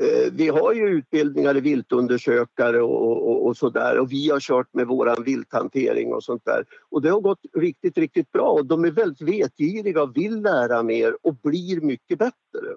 Eh, 0.00 0.32
vi 0.32 0.48
har 0.48 0.72
ju 0.72 0.88
utbildningar 0.88 1.56
i 1.56 1.60
viltundersökare 1.60 2.82
och, 2.82 3.28
och, 3.28 3.46
och 3.46 3.56
sådär 3.56 3.98
och 3.98 4.12
vi 4.12 4.30
har 4.30 4.40
kört 4.40 4.74
med 4.74 4.86
våran 4.86 5.22
vilthantering 5.24 6.12
och 6.12 6.24
sånt 6.24 6.44
där. 6.44 6.64
Och 6.90 7.02
det 7.02 7.10
har 7.10 7.20
gått 7.20 7.40
riktigt, 7.56 7.98
riktigt 7.98 8.32
bra 8.32 8.48
och 8.48 8.66
de 8.66 8.84
är 8.84 8.90
väldigt 8.90 9.20
vetgiriga 9.20 10.02
och 10.02 10.16
vill 10.16 10.42
lära 10.42 10.82
mer 10.82 11.16
och 11.22 11.34
blir 11.34 11.80
mycket 11.80 12.18
bättre. 12.18 12.68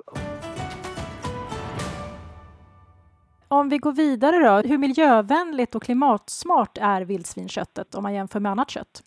Om 3.48 3.70
vi 3.70 3.78
går 3.78 3.92
vidare 3.94 4.38
då, 4.38 4.70
hur 4.70 4.78
miljövänligt 4.78 5.76
och 5.76 5.84
klimatsmart 5.84 6.78
är 6.82 7.02
vildsvinsköttet 7.02 7.96
om 7.96 8.04
man 8.04 8.14
jämför 8.14 8.40
med 8.40 8.52
annat 8.52 8.70
kött? 8.70 9.02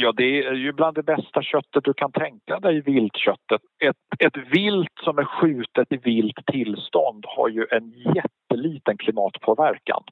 Ja, 0.00 0.12
det 0.12 0.44
är 0.44 0.52
ju 0.52 0.72
bland 0.72 0.94
det 0.94 1.02
bästa 1.02 1.42
köttet 1.42 1.84
du 1.84 1.94
kan 1.94 2.12
tänka 2.12 2.60
dig, 2.60 2.80
viltköttet. 2.80 3.60
Ett, 3.84 3.96
ett 4.18 4.36
vilt 4.50 4.92
som 5.04 5.18
är 5.18 5.24
skjutet 5.24 5.92
i 5.92 5.96
vilt 5.96 6.46
tillstånd 6.46 7.24
har 7.28 7.48
ju 7.48 7.66
en 7.70 7.92
jätteliten 8.14 8.96
klimatpåverkan. 8.96 10.02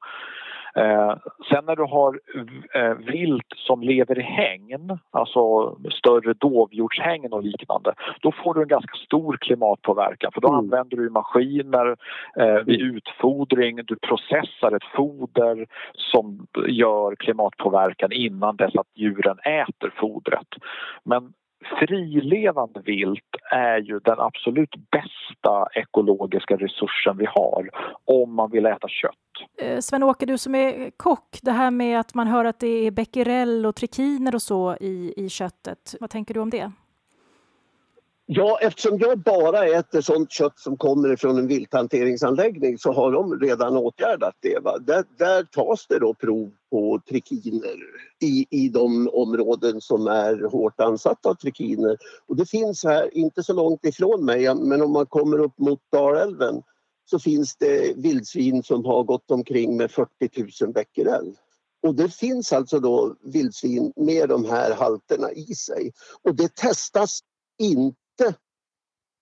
Eh, 0.76 1.16
sen 1.50 1.64
när 1.64 1.76
du 1.76 1.82
har 1.82 2.20
eh, 2.74 2.94
vilt 2.94 3.52
som 3.56 3.82
lever 3.82 4.18
i 4.18 4.22
hägn, 4.22 4.98
alltså 5.10 5.76
större 5.90 6.34
dovhjortshägn 6.34 7.32
och 7.32 7.42
liknande, 7.42 7.94
då 8.20 8.32
får 8.32 8.54
du 8.54 8.62
en 8.62 8.68
ganska 8.68 8.94
stor 8.96 9.36
klimatpåverkan 9.36 10.32
för 10.32 10.40
då 10.40 10.48
mm. 10.48 10.58
använder 10.58 10.96
du 10.96 11.10
maskiner 11.10 11.96
eh, 12.38 12.64
vid 12.66 12.80
utfodring, 12.80 13.76
du 13.84 13.96
processar 13.96 14.76
ett 14.76 14.96
foder 14.96 15.66
som 15.92 16.46
gör 16.68 17.14
klimatpåverkan 17.14 18.12
innan 18.12 18.56
dess 18.56 18.76
att 18.76 18.90
djuren 18.94 19.38
äter 19.38 19.92
fodret. 19.96 20.48
Men 21.04 21.32
frilevande 21.78 22.80
vilt 22.80 23.20
är 23.50 23.78
ju 23.78 23.98
den 23.98 24.20
absolut 24.20 24.74
bästa 24.90 25.68
ekologiska 25.74 26.56
resursen 26.56 27.16
vi 27.16 27.26
har 27.26 27.70
om 28.04 28.34
man 28.34 28.50
vill 28.50 28.66
äta 28.66 28.88
kött. 28.88 29.12
Eh, 29.62 29.78
Sven-Åke, 29.78 30.26
du 30.26 30.38
som 30.38 30.54
är 30.54 30.90
kock, 30.96 31.38
det 31.42 31.50
här 31.50 31.70
med 31.70 32.00
att 32.00 32.14
man 32.14 32.26
hör 32.26 32.44
att 32.44 32.60
det 32.60 32.86
är 32.86 32.90
becquerel 32.90 33.66
och 33.66 33.76
trikiner 33.76 34.34
och 34.34 34.42
så 34.42 34.76
i, 34.80 35.14
i 35.16 35.28
köttet. 35.28 35.94
Vad 36.00 36.10
tänker 36.10 36.34
du 36.34 36.40
om 36.40 36.50
det? 36.50 36.72
Ja, 38.28 38.58
eftersom 38.60 38.98
jag 38.98 39.18
bara 39.18 39.66
äter 39.66 40.00
sånt 40.00 40.30
kött 40.30 40.58
som 40.58 40.76
kommer 40.76 41.16
från 41.16 41.38
en 41.38 41.46
vilthanteringsanläggning 41.46 42.78
så 42.78 42.92
har 42.92 43.12
de 43.12 43.40
redan 43.40 43.76
åtgärdat 43.76 44.34
det. 44.40 44.58
Va? 44.58 44.78
Där, 44.78 45.04
där 45.18 45.42
tas 45.42 45.86
det 45.86 45.98
då 45.98 46.14
prov 46.14 46.50
på 46.70 47.00
trikiner 47.08 47.76
i, 48.22 48.46
i 48.50 48.68
de 48.68 49.08
områden 49.12 49.80
som 49.80 50.06
är 50.06 50.50
hårt 50.50 50.80
ansatta 50.80 51.28
av 51.28 51.34
trikiner. 51.34 51.96
Och 52.28 52.36
det 52.36 52.46
finns 52.46 52.84
här, 52.84 53.16
inte 53.16 53.42
så 53.42 53.52
långt 53.52 53.84
ifrån 53.84 54.24
mig, 54.24 54.54
men 54.54 54.82
om 54.82 54.92
man 54.92 55.06
kommer 55.06 55.38
upp 55.38 55.58
mot 55.58 55.80
Dalälven 55.92 56.62
så 57.10 57.18
finns 57.18 57.56
det 57.56 57.96
vildsvin 57.96 58.62
som 58.62 58.84
har 58.84 59.04
gått 59.04 59.30
omkring 59.30 59.76
med 59.76 59.90
40 59.90 60.10
000 60.64 60.72
becquerel. 60.72 61.34
Och 61.82 61.94
det 61.94 62.14
finns 62.14 62.52
alltså 62.52 62.80
då 62.80 63.16
vildsvin 63.22 63.92
med 63.96 64.28
de 64.28 64.44
här 64.44 64.74
halterna 64.74 65.32
i 65.32 65.54
sig. 65.54 65.92
Och 66.22 66.34
det 66.34 66.54
testas 66.54 67.20
inte 67.58 68.05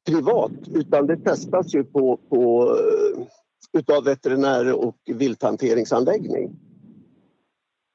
privat 0.07 0.69
utan 0.75 1.07
det 1.07 1.17
testas 1.17 1.75
ju 1.75 1.85
på, 1.85 2.17
på 2.29 2.63
eh, 2.63 3.27
utav 3.81 4.05
veterinär 4.05 4.87
och 4.87 4.97
vilthanteringsanläggning. 5.07 6.51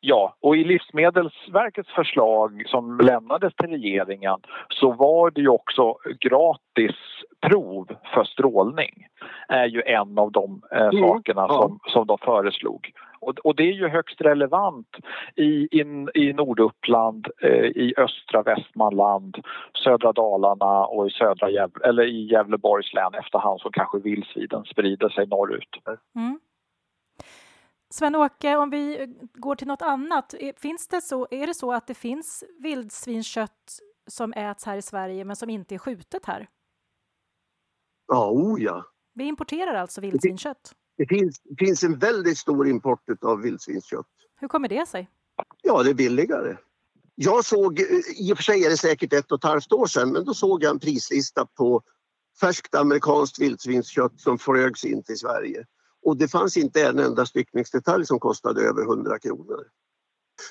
Ja, 0.01 0.37
och 0.39 0.57
i 0.57 0.63
Livsmedelsverkets 0.63 1.89
förslag 1.89 2.63
som 2.67 2.97
lämnades 2.97 3.55
till 3.55 3.69
regeringen 3.69 4.39
så 4.69 4.91
var 4.91 5.31
det 5.31 5.41
ju 5.41 5.49
också 5.49 5.95
gratis 6.19 6.95
prov 7.41 7.87
för 8.13 8.23
strålning 8.23 9.07
är 9.47 9.65
ju 9.65 9.81
en 9.81 10.17
av 10.17 10.31
de 10.31 10.61
eh, 10.71 10.81
mm, 10.81 11.07
sakerna 11.07 11.45
ja. 11.49 11.61
som, 11.61 11.79
som 11.93 12.07
de 12.07 12.17
föreslog. 12.17 12.91
Och, 13.21 13.39
och, 13.39 13.55
det 13.55 13.63
är 13.63 13.73
ju 13.73 13.87
högst 13.87 14.21
relevant 14.21 14.87
i, 15.35 15.79
in, 15.79 16.09
i 16.13 16.33
Norduppland, 16.33 17.27
eh, 17.41 17.65
i 17.65 17.93
östra 17.97 18.43
Västmanland, 18.43 19.37
södra 19.83 20.13
Dalarna 20.13 20.85
och 20.85 21.07
i, 21.07 21.09
södra 21.09 21.49
Gävle, 21.49 21.85
eller 21.85 22.03
i 22.03 22.31
Gävleborgs 22.31 22.93
län 22.93 23.13
efterhand 23.13 23.61
som 23.61 23.71
kanske 23.71 23.99
vildsvinen 23.99 24.63
sprider 24.63 25.09
sig 25.09 25.27
norrut. 25.27 25.77
Mm. 26.15 26.39
Sven-Åke, 27.89 28.57
om 28.57 28.69
vi 28.69 29.15
går 29.33 29.55
till 29.55 29.67
något 29.67 29.81
annat. 29.81 30.33
Finns 30.57 30.87
det 30.87 31.01
så, 31.01 31.27
är 31.31 31.47
det 31.47 31.53
så 31.53 31.73
att 31.73 31.87
det 31.87 31.93
finns 31.93 32.43
vildsvinskött 32.59 33.79
som 34.07 34.33
äts 34.33 34.65
här 34.65 34.77
i 34.77 34.81
Sverige 34.81 35.25
men 35.25 35.35
som 35.35 35.49
inte 35.49 35.75
är 35.75 35.79
skjutet 35.79 36.25
här? 36.25 36.47
Ja, 38.07 38.29
oh 38.31 38.61
ja. 38.61 38.83
Vi 39.13 39.23
importerar 39.23 39.73
alltså 39.73 40.01
vildsvinskött? 40.01 40.75
Det 40.99 41.05
finns, 41.05 41.41
finns 41.59 41.83
en 41.83 41.99
väldigt 41.99 42.37
stor 42.37 42.67
import 42.67 42.99
av 43.21 43.41
vildsvinskött. 43.41 44.05
Hur 44.39 44.47
kommer 44.47 44.69
det 44.69 44.87
sig? 44.87 45.09
Ja, 45.61 45.83
det 45.83 45.89
är 45.89 45.93
billigare. 45.93 46.57
Jag 47.15 47.45
såg, 47.45 47.79
i 48.19 48.33
och 48.33 48.37
för 48.37 48.43
sig 48.43 48.65
är 48.65 48.69
det 48.69 48.77
säkert 48.77 49.13
ett 49.13 49.31
och 49.31 49.37
ett 49.37 49.43
halvt 49.43 49.71
år 49.71 49.85
sedan, 49.85 50.11
men 50.11 50.25
då 50.25 50.33
såg 50.33 50.63
jag 50.63 50.71
en 50.71 50.79
prislista 50.79 51.45
på 51.45 51.81
färskt 52.39 52.75
amerikanskt 52.75 53.39
vildsvinskött 53.39 54.19
som 54.19 54.39
flögs 54.39 54.85
in 54.85 55.03
till 55.03 55.17
Sverige. 55.17 55.65
Och 56.05 56.17
det 56.17 56.27
fanns 56.27 56.57
inte 56.57 56.87
en 56.87 56.99
enda 56.99 57.25
styckningsdetalj 57.25 58.05
som 58.05 58.19
kostade 58.19 58.61
över 58.61 58.81
100 58.81 59.19
kronor. 59.19 59.67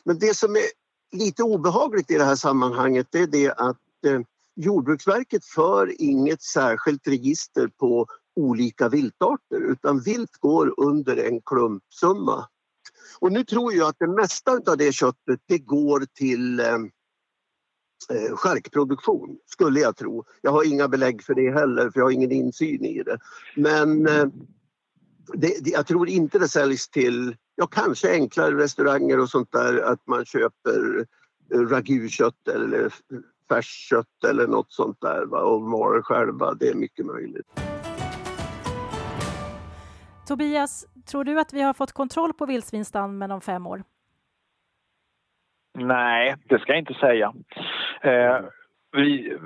Men 0.05 0.19
det 0.19 0.37
som 0.37 0.57
är 0.57 0.69
lite 1.13 1.43
obehagligt 1.43 2.11
i 2.11 2.15
det 2.15 2.25
här 2.25 2.37
sammanhanget 2.37 3.07
det 3.11 3.19
är 3.19 3.27
det 3.27 3.53
att 3.53 4.05
eh, 4.07 4.21
Jordbruksverket 4.57 5.45
för 5.45 6.03
inget 6.03 6.43
särskilt 6.43 7.09
register 7.09 7.69
på 7.79 8.07
olika 8.39 8.89
viltarter 8.89 9.61
utan 9.61 10.01
vilt 10.01 10.37
går 10.41 10.75
under 10.77 11.17
en 11.17 11.41
klumpsumma. 11.41 12.49
Och 13.21 13.33
nu 13.33 13.45
tror 13.45 13.75
jag 13.75 13.89
att 13.89 13.99
det 13.99 14.09
mesta 14.09 14.53
av 14.67 14.77
det 14.77 14.93
köttet 14.93 15.41
det 15.47 15.59
går 15.59 16.07
till 16.15 16.61
eh, 16.61 16.75
eh, 18.11 18.37
skärkproduktion, 18.37 19.39
skulle 19.47 19.81
jag 19.81 19.97
tro. 19.97 20.25
Jag 20.43 20.51
har 20.51 20.73
inga 20.73 20.89
belägg 20.89 21.23
för 21.23 21.35
det 21.35 21.51
heller, 21.51 21.91
för 21.91 22.01
jag 22.01 22.07
har 22.07 22.11
ingen 22.11 22.33
insyn 22.33 22.85
i 22.85 23.03
det. 23.03 23.19
Men 23.57 24.07
eh, 24.07 24.27
det, 25.35 25.65
det, 25.65 25.71
jag 25.71 25.87
tror 25.87 26.09
inte 26.09 26.39
det 26.39 26.49
säljs 26.49 26.89
till, 26.89 27.37
ja 27.55 27.67
kanske 27.67 28.13
enklare 28.13 28.57
restauranger 28.57 29.19
och 29.19 29.31
sånt 29.31 29.53
där, 29.53 29.81
att 29.81 30.07
man 30.07 30.25
köper 30.25 31.07
eh, 31.55 31.61
ragukött 31.61 32.49
eller 32.49 32.95
färskött 33.49 34.25
eller 34.29 34.47
något 34.47 34.73
sånt 34.73 35.01
där 35.01 35.27
va? 35.27 35.41
och 35.41 35.63
maler 35.63 36.03
själva. 36.03 36.55
Det 36.55 36.69
är 36.69 36.75
mycket 36.75 37.07
möjligt. 37.07 37.47
Tobias, 40.29 40.87
tror 41.11 41.25
du 41.25 41.41
att 41.41 41.53
vi 41.53 41.63
har 41.63 41.75
fått 41.75 41.93
kontroll 41.93 42.33
på 42.33 42.47
vildsvinsstammen 42.47 43.31
om 43.31 43.41
fem 43.41 43.67
år? 43.67 43.83
Nej, 45.79 46.35
det 46.49 46.59
ska 46.59 46.73
jag 46.73 46.79
inte 46.79 46.95
säga. 46.95 47.33
Eh, 48.01 48.41
vi, 48.93 49.39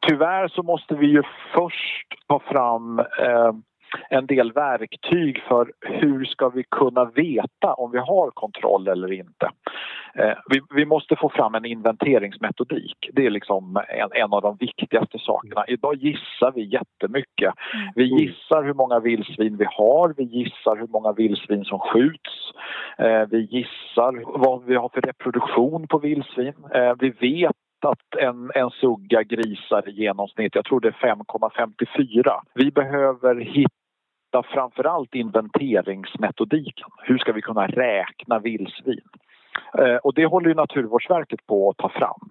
tyvärr 0.00 0.48
så 0.48 0.62
måste 0.62 0.94
vi 0.94 1.06
ju 1.06 1.22
först 1.54 2.26
ta 2.26 2.40
fram 2.40 2.98
eh, 2.98 3.52
en 4.08 4.26
del 4.26 4.52
verktyg 4.52 5.42
för 5.48 5.72
hur 5.80 6.24
ska 6.24 6.48
vi 6.48 6.64
kunna 6.70 7.04
veta 7.04 7.74
om 7.74 7.90
vi 7.90 7.98
har 7.98 8.30
kontroll 8.30 8.88
eller 8.88 9.12
inte. 9.12 9.50
Eh, 10.14 10.36
vi, 10.50 10.60
vi, 10.74 10.86
måste 10.86 11.16
få 11.16 11.28
fram 11.28 11.54
en 11.54 11.64
inventeringsmetodik. 11.64 13.10
Det 13.12 13.26
är 13.26 13.30
liksom 13.30 13.76
en, 13.88 14.08
en, 14.12 14.32
av 14.32 14.42
de 14.42 14.56
viktigaste 14.56 15.18
sakerna. 15.18 15.64
Idag 15.68 15.94
gissar 15.94 16.52
vi 16.54 16.64
jättemycket. 16.64 17.54
Vi 17.94 18.12
mm. 18.12 18.18
gissar 18.18 18.64
hur 18.64 18.74
många 18.74 19.00
vildsvin 19.00 19.56
vi 19.56 19.66
har, 19.70 20.14
vi 20.16 20.24
gissar 20.24 20.76
hur 20.76 20.86
många 20.86 21.12
vildsvin 21.12 21.64
som 21.64 21.78
skjuts. 21.78 22.52
Eh, 22.98 23.22
vi 23.30 23.38
gissar 23.38 24.38
vad 24.38 24.64
vi 24.64 24.74
har 24.74 24.88
för 24.88 25.00
reproduktion 25.00 25.88
på 25.88 25.98
vildsvin. 25.98 26.54
Eh, 26.74 26.94
vi 26.98 27.10
vet 27.10 27.56
att 27.86 28.14
en, 28.18 28.50
en 28.54 28.70
sugga 28.70 29.22
grisar 29.22 29.88
i 29.88 29.92
genomsnitt, 29.92 30.54
jag 30.54 30.64
tror 30.64 30.80
det 30.80 30.88
är 30.88 31.14
5,54. 31.14 32.40
Vi 32.54 32.70
behöver 32.70 33.40
hitta 33.40 33.77
framförallt 34.42 35.14
inventeringsmetodiken. 35.14 36.88
Hur 37.02 37.18
ska 37.18 37.32
vi 37.32 37.42
kunna 37.42 37.66
räkna 37.66 38.38
vildsvin? 38.38 39.08
Eh, 39.78 39.96
och 39.96 40.14
det 40.14 40.26
håller 40.26 40.48
ju 40.48 40.54
Naturvårdsverket 40.54 41.46
på 41.46 41.70
att 41.70 41.76
ta 41.76 41.88
fram. 41.88 42.30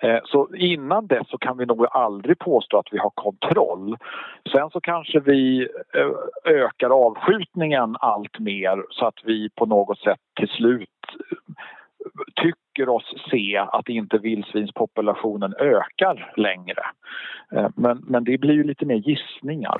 Eh, 0.00 0.18
så 0.24 0.54
innan 0.54 1.06
dess 1.06 1.28
så 1.28 1.38
kan 1.38 1.58
vi 1.58 1.66
nog 1.66 1.86
aldrig 1.90 2.38
påstå 2.38 2.78
att 2.78 2.92
vi 2.92 2.98
har 2.98 3.10
kontroll. 3.10 3.96
Sen 4.52 4.70
så 4.70 4.80
kanske 4.80 5.20
vi 5.20 5.68
eh, 5.94 6.52
ökar 6.54 6.90
avskjutningen 6.90 7.96
allt 8.00 8.38
mer 8.38 8.84
så 8.90 9.06
att 9.06 9.18
vi 9.24 9.50
på 9.50 9.66
något 9.66 9.98
sätt 9.98 10.20
till 10.36 10.48
slut 10.48 10.88
tycker 12.42 12.88
oss 12.88 13.14
se 13.30 13.56
att 13.56 13.88
inte 13.88 14.18
vildsvinspopulationen 14.18 15.54
ökar 15.58 16.32
längre. 16.36 16.82
Men, 17.74 18.04
men 18.06 18.24
det 18.24 18.38
blir 18.38 18.54
ju 18.54 18.64
lite 18.64 18.86
mer 18.86 18.96
gissningar. 18.96 19.76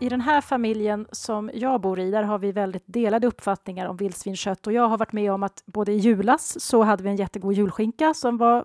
I 0.00 0.08
den 0.08 0.20
här 0.20 0.40
familjen 0.40 1.06
som 1.12 1.50
jag 1.54 1.80
bor 1.80 1.98
i, 1.98 2.10
där 2.10 2.22
har 2.22 2.38
vi 2.38 2.52
väldigt 2.52 2.84
delade 2.86 3.26
uppfattningar 3.26 3.86
om 3.86 3.96
vildsvinskött 3.96 4.66
och 4.66 4.72
jag 4.72 4.88
har 4.88 4.98
varit 4.98 5.12
med 5.12 5.32
om 5.32 5.42
att 5.42 5.62
både 5.66 5.92
i 5.92 5.96
julas 5.96 6.60
så 6.60 6.82
hade 6.82 7.02
vi 7.02 7.08
en 7.08 7.16
jättegod 7.16 7.52
julskinka 7.52 8.14
som 8.14 8.36
var 8.36 8.58
eh, 8.58 8.64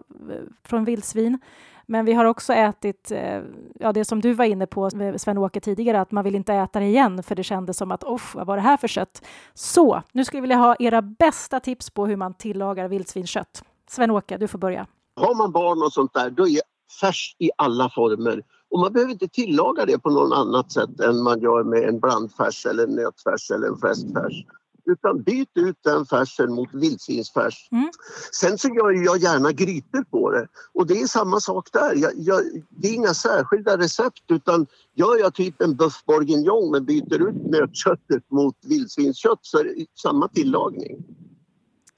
från 0.64 0.86
vildsvin. 0.86 1.40
Men 1.86 2.06
vi 2.06 2.14
har 2.14 2.26
också 2.26 2.54
ätit, 2.54 3.12
eh, 3.12 3.42
ja 3.80 3.92
det 3.94 4.06
som 4.06 4.22
du 4.22 4.34
var 4.34 4.46
inne 4.46 4.68
på 4.68 4.88
eh, 4.88 5.16
Sven-Åke 5.16 5.60
tidigare, 5.60 6.02
att 6.02 6.12
man 6.12 6.24
vill 6.24 6.36
inte 6.36 6.54
äta 6.54 6.80
det 6.80 6.86
igen 6.86 7.24
för 7.24 7.36
det 7.36 7.44
kändes 7.44 7.78
som 7.78 7.92
att 7.92 8.04
off, 8.04 8.36
vad 8.36 8.48
var 8.48 8.56
det 8.56 8.62
här 8.62 8.78
för 8.78 8.88
kött? 8.88 9.26
Så, 9.54 10.02
nu 10.12 10.26
skulle 10.26 10.38
jag 10.38 10.42
vilja 10.42 10.58
ha 10.58 10.76
era 10.80 11.02
bästa 11.02 11.60
tips 11.60 11.90
på 11.90 12.06
hur 12.06 12.16
man 12.16 12.34
tillagar 12.34 12.88
vildsvinskött. 12.88 13.64
Sven-Åke, 13.90 14.38
du 14.38 14.48
får 14.48 14.60
börja. 14.60 14.88
Har 15.16 15.36
man 15.36 15.52
barn 15.52 15.84
och 15.84 15.94
sånt 15.94 16.14
där, 16.14 16.30
då 16.30 16.48
är 16.48 16.62
färs 17.00 17.36
i 17.40 17.50
alla 17.58 17.90
former 17.90 18.44
och 18.72 18.80
man 18.80 18.94
behöver 18.94 19.12
inte 19.12 19.28
tillaga 19.28 19.86
det 19.86 20.00
på 20.00 20.10
något 20.10 20.38
annat 20.38 20.72
sätt 20.72 21.00
än 21.00 21.24
man 21.24 21.42
gör 21.42 21.64
med 21.64 21.84
en 21.84 22.00
blandfärs 22.00 22.66
eller 22.66 22.84
en 22.84 22.96
nötfärs 22.96 23.52
eller 23.52 23.68
en 23.68 23.78
fläskfärs. 23.78 24.46
Utan 24.86 25.24
byt 25.24 25.50
ut 25.56 25.78
den 25.84 26.06
färsen 26.06 26.54
mot 26.54 26.74
vildsvinsfärs. 26.74 27.70
Mm. 27.72 27.90
Sen 28.32 28.58
så 28.58 28.68
gör 28.68 29.06
jag 29.06 29.18
gärna 29.18 29.52
grytor 29.52 30.04
på 30.04 30.32
det. 30.32 30.48
Och 30.74 30.88
det 30.88 31.02
är 31.02 31.08
samma 31.08 31.40
sak 31.40 31.70
där. 31.74 31.96
Jag, 31.96 32.12
jag, 32.16 32.42
det 32.70 32.88
är 32.88 32.94
inga 32.94 33.14
särskilda 33.14 33.78
recept 33.78 34.24
utan 34.28 34.68
gör 34.96 35.20
jag 35.20 35.34
typ 35.34 35.62
en 35.62 35.76
buff 35.76 36.06
bourguignon 36.06 36.72
men 36.72 36.86
byter 36.86 37.30
ut 37.30 37.52
nötköttet 37.52 38.32
mot 38.32 38.56
vildsvinskött 38.62 39.40
så 39.42 39.58
är 39.58 39.64
det 39.64 39.86
samma 40.02 40.28
tillagning. 40.28 41.06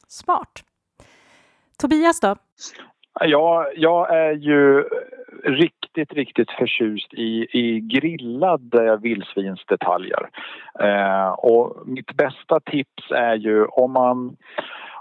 Smart. 0.07 0.63
Tobias 1.77 2.19
då? 2.19 2.35
Ja, 3.19 3.67
jag 3.75 4.15
är 4.15 4.31
ju 4.31 4.83
riktigt, 5.43 6.13
riktigt 6.13 6.51
förtjust 6.51 7.13
i, 7.13 7.47
i 7.51 7.79
grillade 7.79 8.97
vildsvinsdetaljer. 8.97 10.29
Eh, 10.79 11.29
och 11.29 11.87
mitt 11.87 12.13
bästa 12.13 12.59
tips 12.59 13.11
är 13.11 13.35
ju 13.35 13.65
om 13.65 13.91
man 13.91 14.35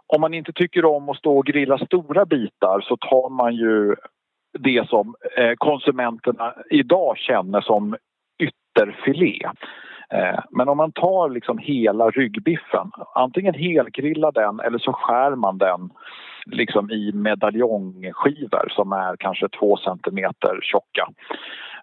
om 0.06 0.20
man 0.20 0.34
inte 0.34 0.52
tycker 0.52 0.84
om 0.84 1.08
att 1.08 1.16
stå 1.16 1.38
och 1.38 1.46
grilla 1.46 1.78
stora 1.78 2.24
bitar 2.26 2.80
så 2.80 2.96
tar 2.96 3.30
man 3.30 3.54
ju 3.54 3.94
det 4.58 4.88
som 4.88 5.14
eh, 5.36 5.52
konsumenterna 5.56 6.54
idag 6.70 7.18
känner 7.18 7.60
som 7.60 7.96
ytterfilé. 8.38 9.40
Eh, 10.10 10.40
men 10.50 10.68
om 10.68 10.76
man 10.76 10.92
tar 10.92 11.28
liksom 11.28 11.58
hela 11.58 12.10
ryggbiffen, 12.10 12.90
antingen 13.14 13.54
helgrillar 13.54 14.32
den 14.32 14.60
eller 14.60 14.78
så 14.78 14.92
skär 14.92 15.36
man 15.36 15.58
den 15.58 15.90
liksom 16.46 16.90
i 16.90 17.12
medaljongskivor 17.12 18.68
som 18.68 18.92
är 18.92 19.16
kanske 19.16 19.48
två 19.48 19.76
centimeter 19.76 20.58
tjocka. 20.62 21.08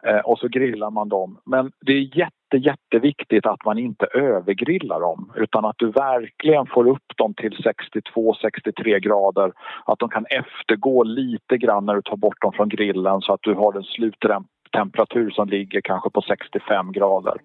Eh, 0.03 0.19
och 0.19 0.39
så 0.39 0.47
grillar 0.47 0.89
man 0.89 1.09
dem. 1.09 1.39
Men 1.45 1.71
det 1.85 1.93
är 1.93 2.17
jätte, 2.17 2.57
jätteviktigt 2.57 3.45
att 3.45 3.65
man 3.65 3.77
inte 3.77 4.05
övergrillar 4.05 4.99
dem 4.99 5.31
utan 5.35 5.65
att 5.65 5.75
du 5.77 5.91
verkligen 5.91 6.65
får 6.65 6.87
upp 6.87 7.17
dem 7.17 7.33
till 7.33 7.51
62-63 7.51 8.99
grader. 8.99 9.51
Att 9.85 9.99
de 9.99 10.09
kan 10.09 10.25
eftergå 10.25 11.03
lite 11.03 11.57
grann 11.57 11.85
när 11.85 11.95
du 11.95 12.01
tar 12.01 12.17
bort 12.17 12.41
dem 12.41 12.53
från 12.53 12.69
grillen 12.69 13.21
så 13.21 13.33
att 13.33 13.43
du 13.43 13.53
har 13.53 13.73
en 13.77 13.83
sluttemperatur 13.83 15.29
som 15.29 15.49
ligger 15.49 15.81
kanske 15.81 16.09
på 16.09 16.21
65 16.21 16.91
grader. 16.91 17.37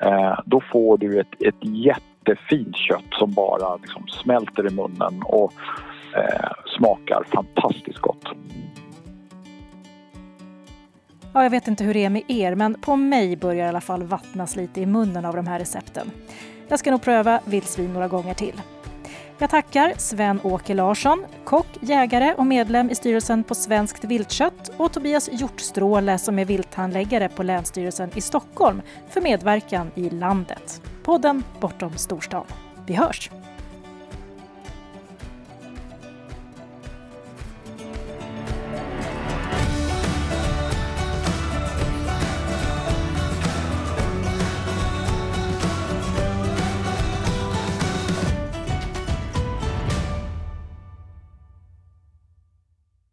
Eh, 0.00 0.38
då 0.46 0.60
får 0.72 0.98
du 0.98 1.20
ett, 1.20 1.42
ett 1.42 1.64
jättefint 1.64 2.76
kött 2.76 3.14
som 3.18 3.32
bara 3.32 3.76
liksom 3.76 4.08
smälter 4.08 4.66
i 4.66 4.74
munnen 4.74 5.22
och 5.24 5.52
eh, 6.16 6.50
smakar 6.76 7.24
fantastiskt 7.32 7.98
gott. 7.98 8.24
Ja, 11.32 11.42
jag 11.42 11.50
vet 11.50 11.68
inte 11.68 11.84
hur 11.84 11.94
det 11.94 12.04
är 12.04 12.10
med 12.10 12.22
er, 12.28 12.54
men 12.54 12.74
på 12.74 12.96
mig 12.96 13.36
börjar 13.36 13.66
i 13.66 13.68
alla 13.68 13.80
fall 13.80 14.02
vattnas 14.02 14.56
lite 14.56 14.80
i 14.80 14.86
munnen 14.86 15.24
av 15.24 15.36
de 15.36 15.46
här 15.46 15.58
recepten. 15.58 16.10
Jag 16.68 16.78
ska 16.78 16.90
nog 16.90 17.02
pröva 17.02 17.40
vildsvin 17.44 17.92
några 17.92 18.08
gånger 18.08 18.34
till. 18.34 18.62
Jag 19.40 19.50
tackar 19.50 19.92
Sven-Åke 19.96 20.74
Larsson, 20.74 21.24
kock, 21.44 21.66
jägare 21.80 22.34
och 22.34 22.46
medlem 22.46 22.90
i 22.90 22.94
styrelsen 22.94 23.44
på 23.44 23.54
Svenskt 23.54 24.04
viltkött 24.04 24.70
och 24.76 24.92
Tobias 24.92 25.28
Hjortstråle 25.32 26.18
som 26.18 26.38
är 26.38 26.44
vilthandläggare 26.44 27.28
på 27.28 27.42
Länsstyrelsen 27.42 28.10
i 28.14 28.20
Stockholm 28.20 28.82
för 29.08 29.20
medverkan 29.20 29.90
i 29.94 30.10
Landet. 30.10 30.82
Podden 31.02 31.44
Bortom 31.60 31.96
storstan. 31.96 32.44
Vi 32.86 32.94
hörs! 32.94 33.30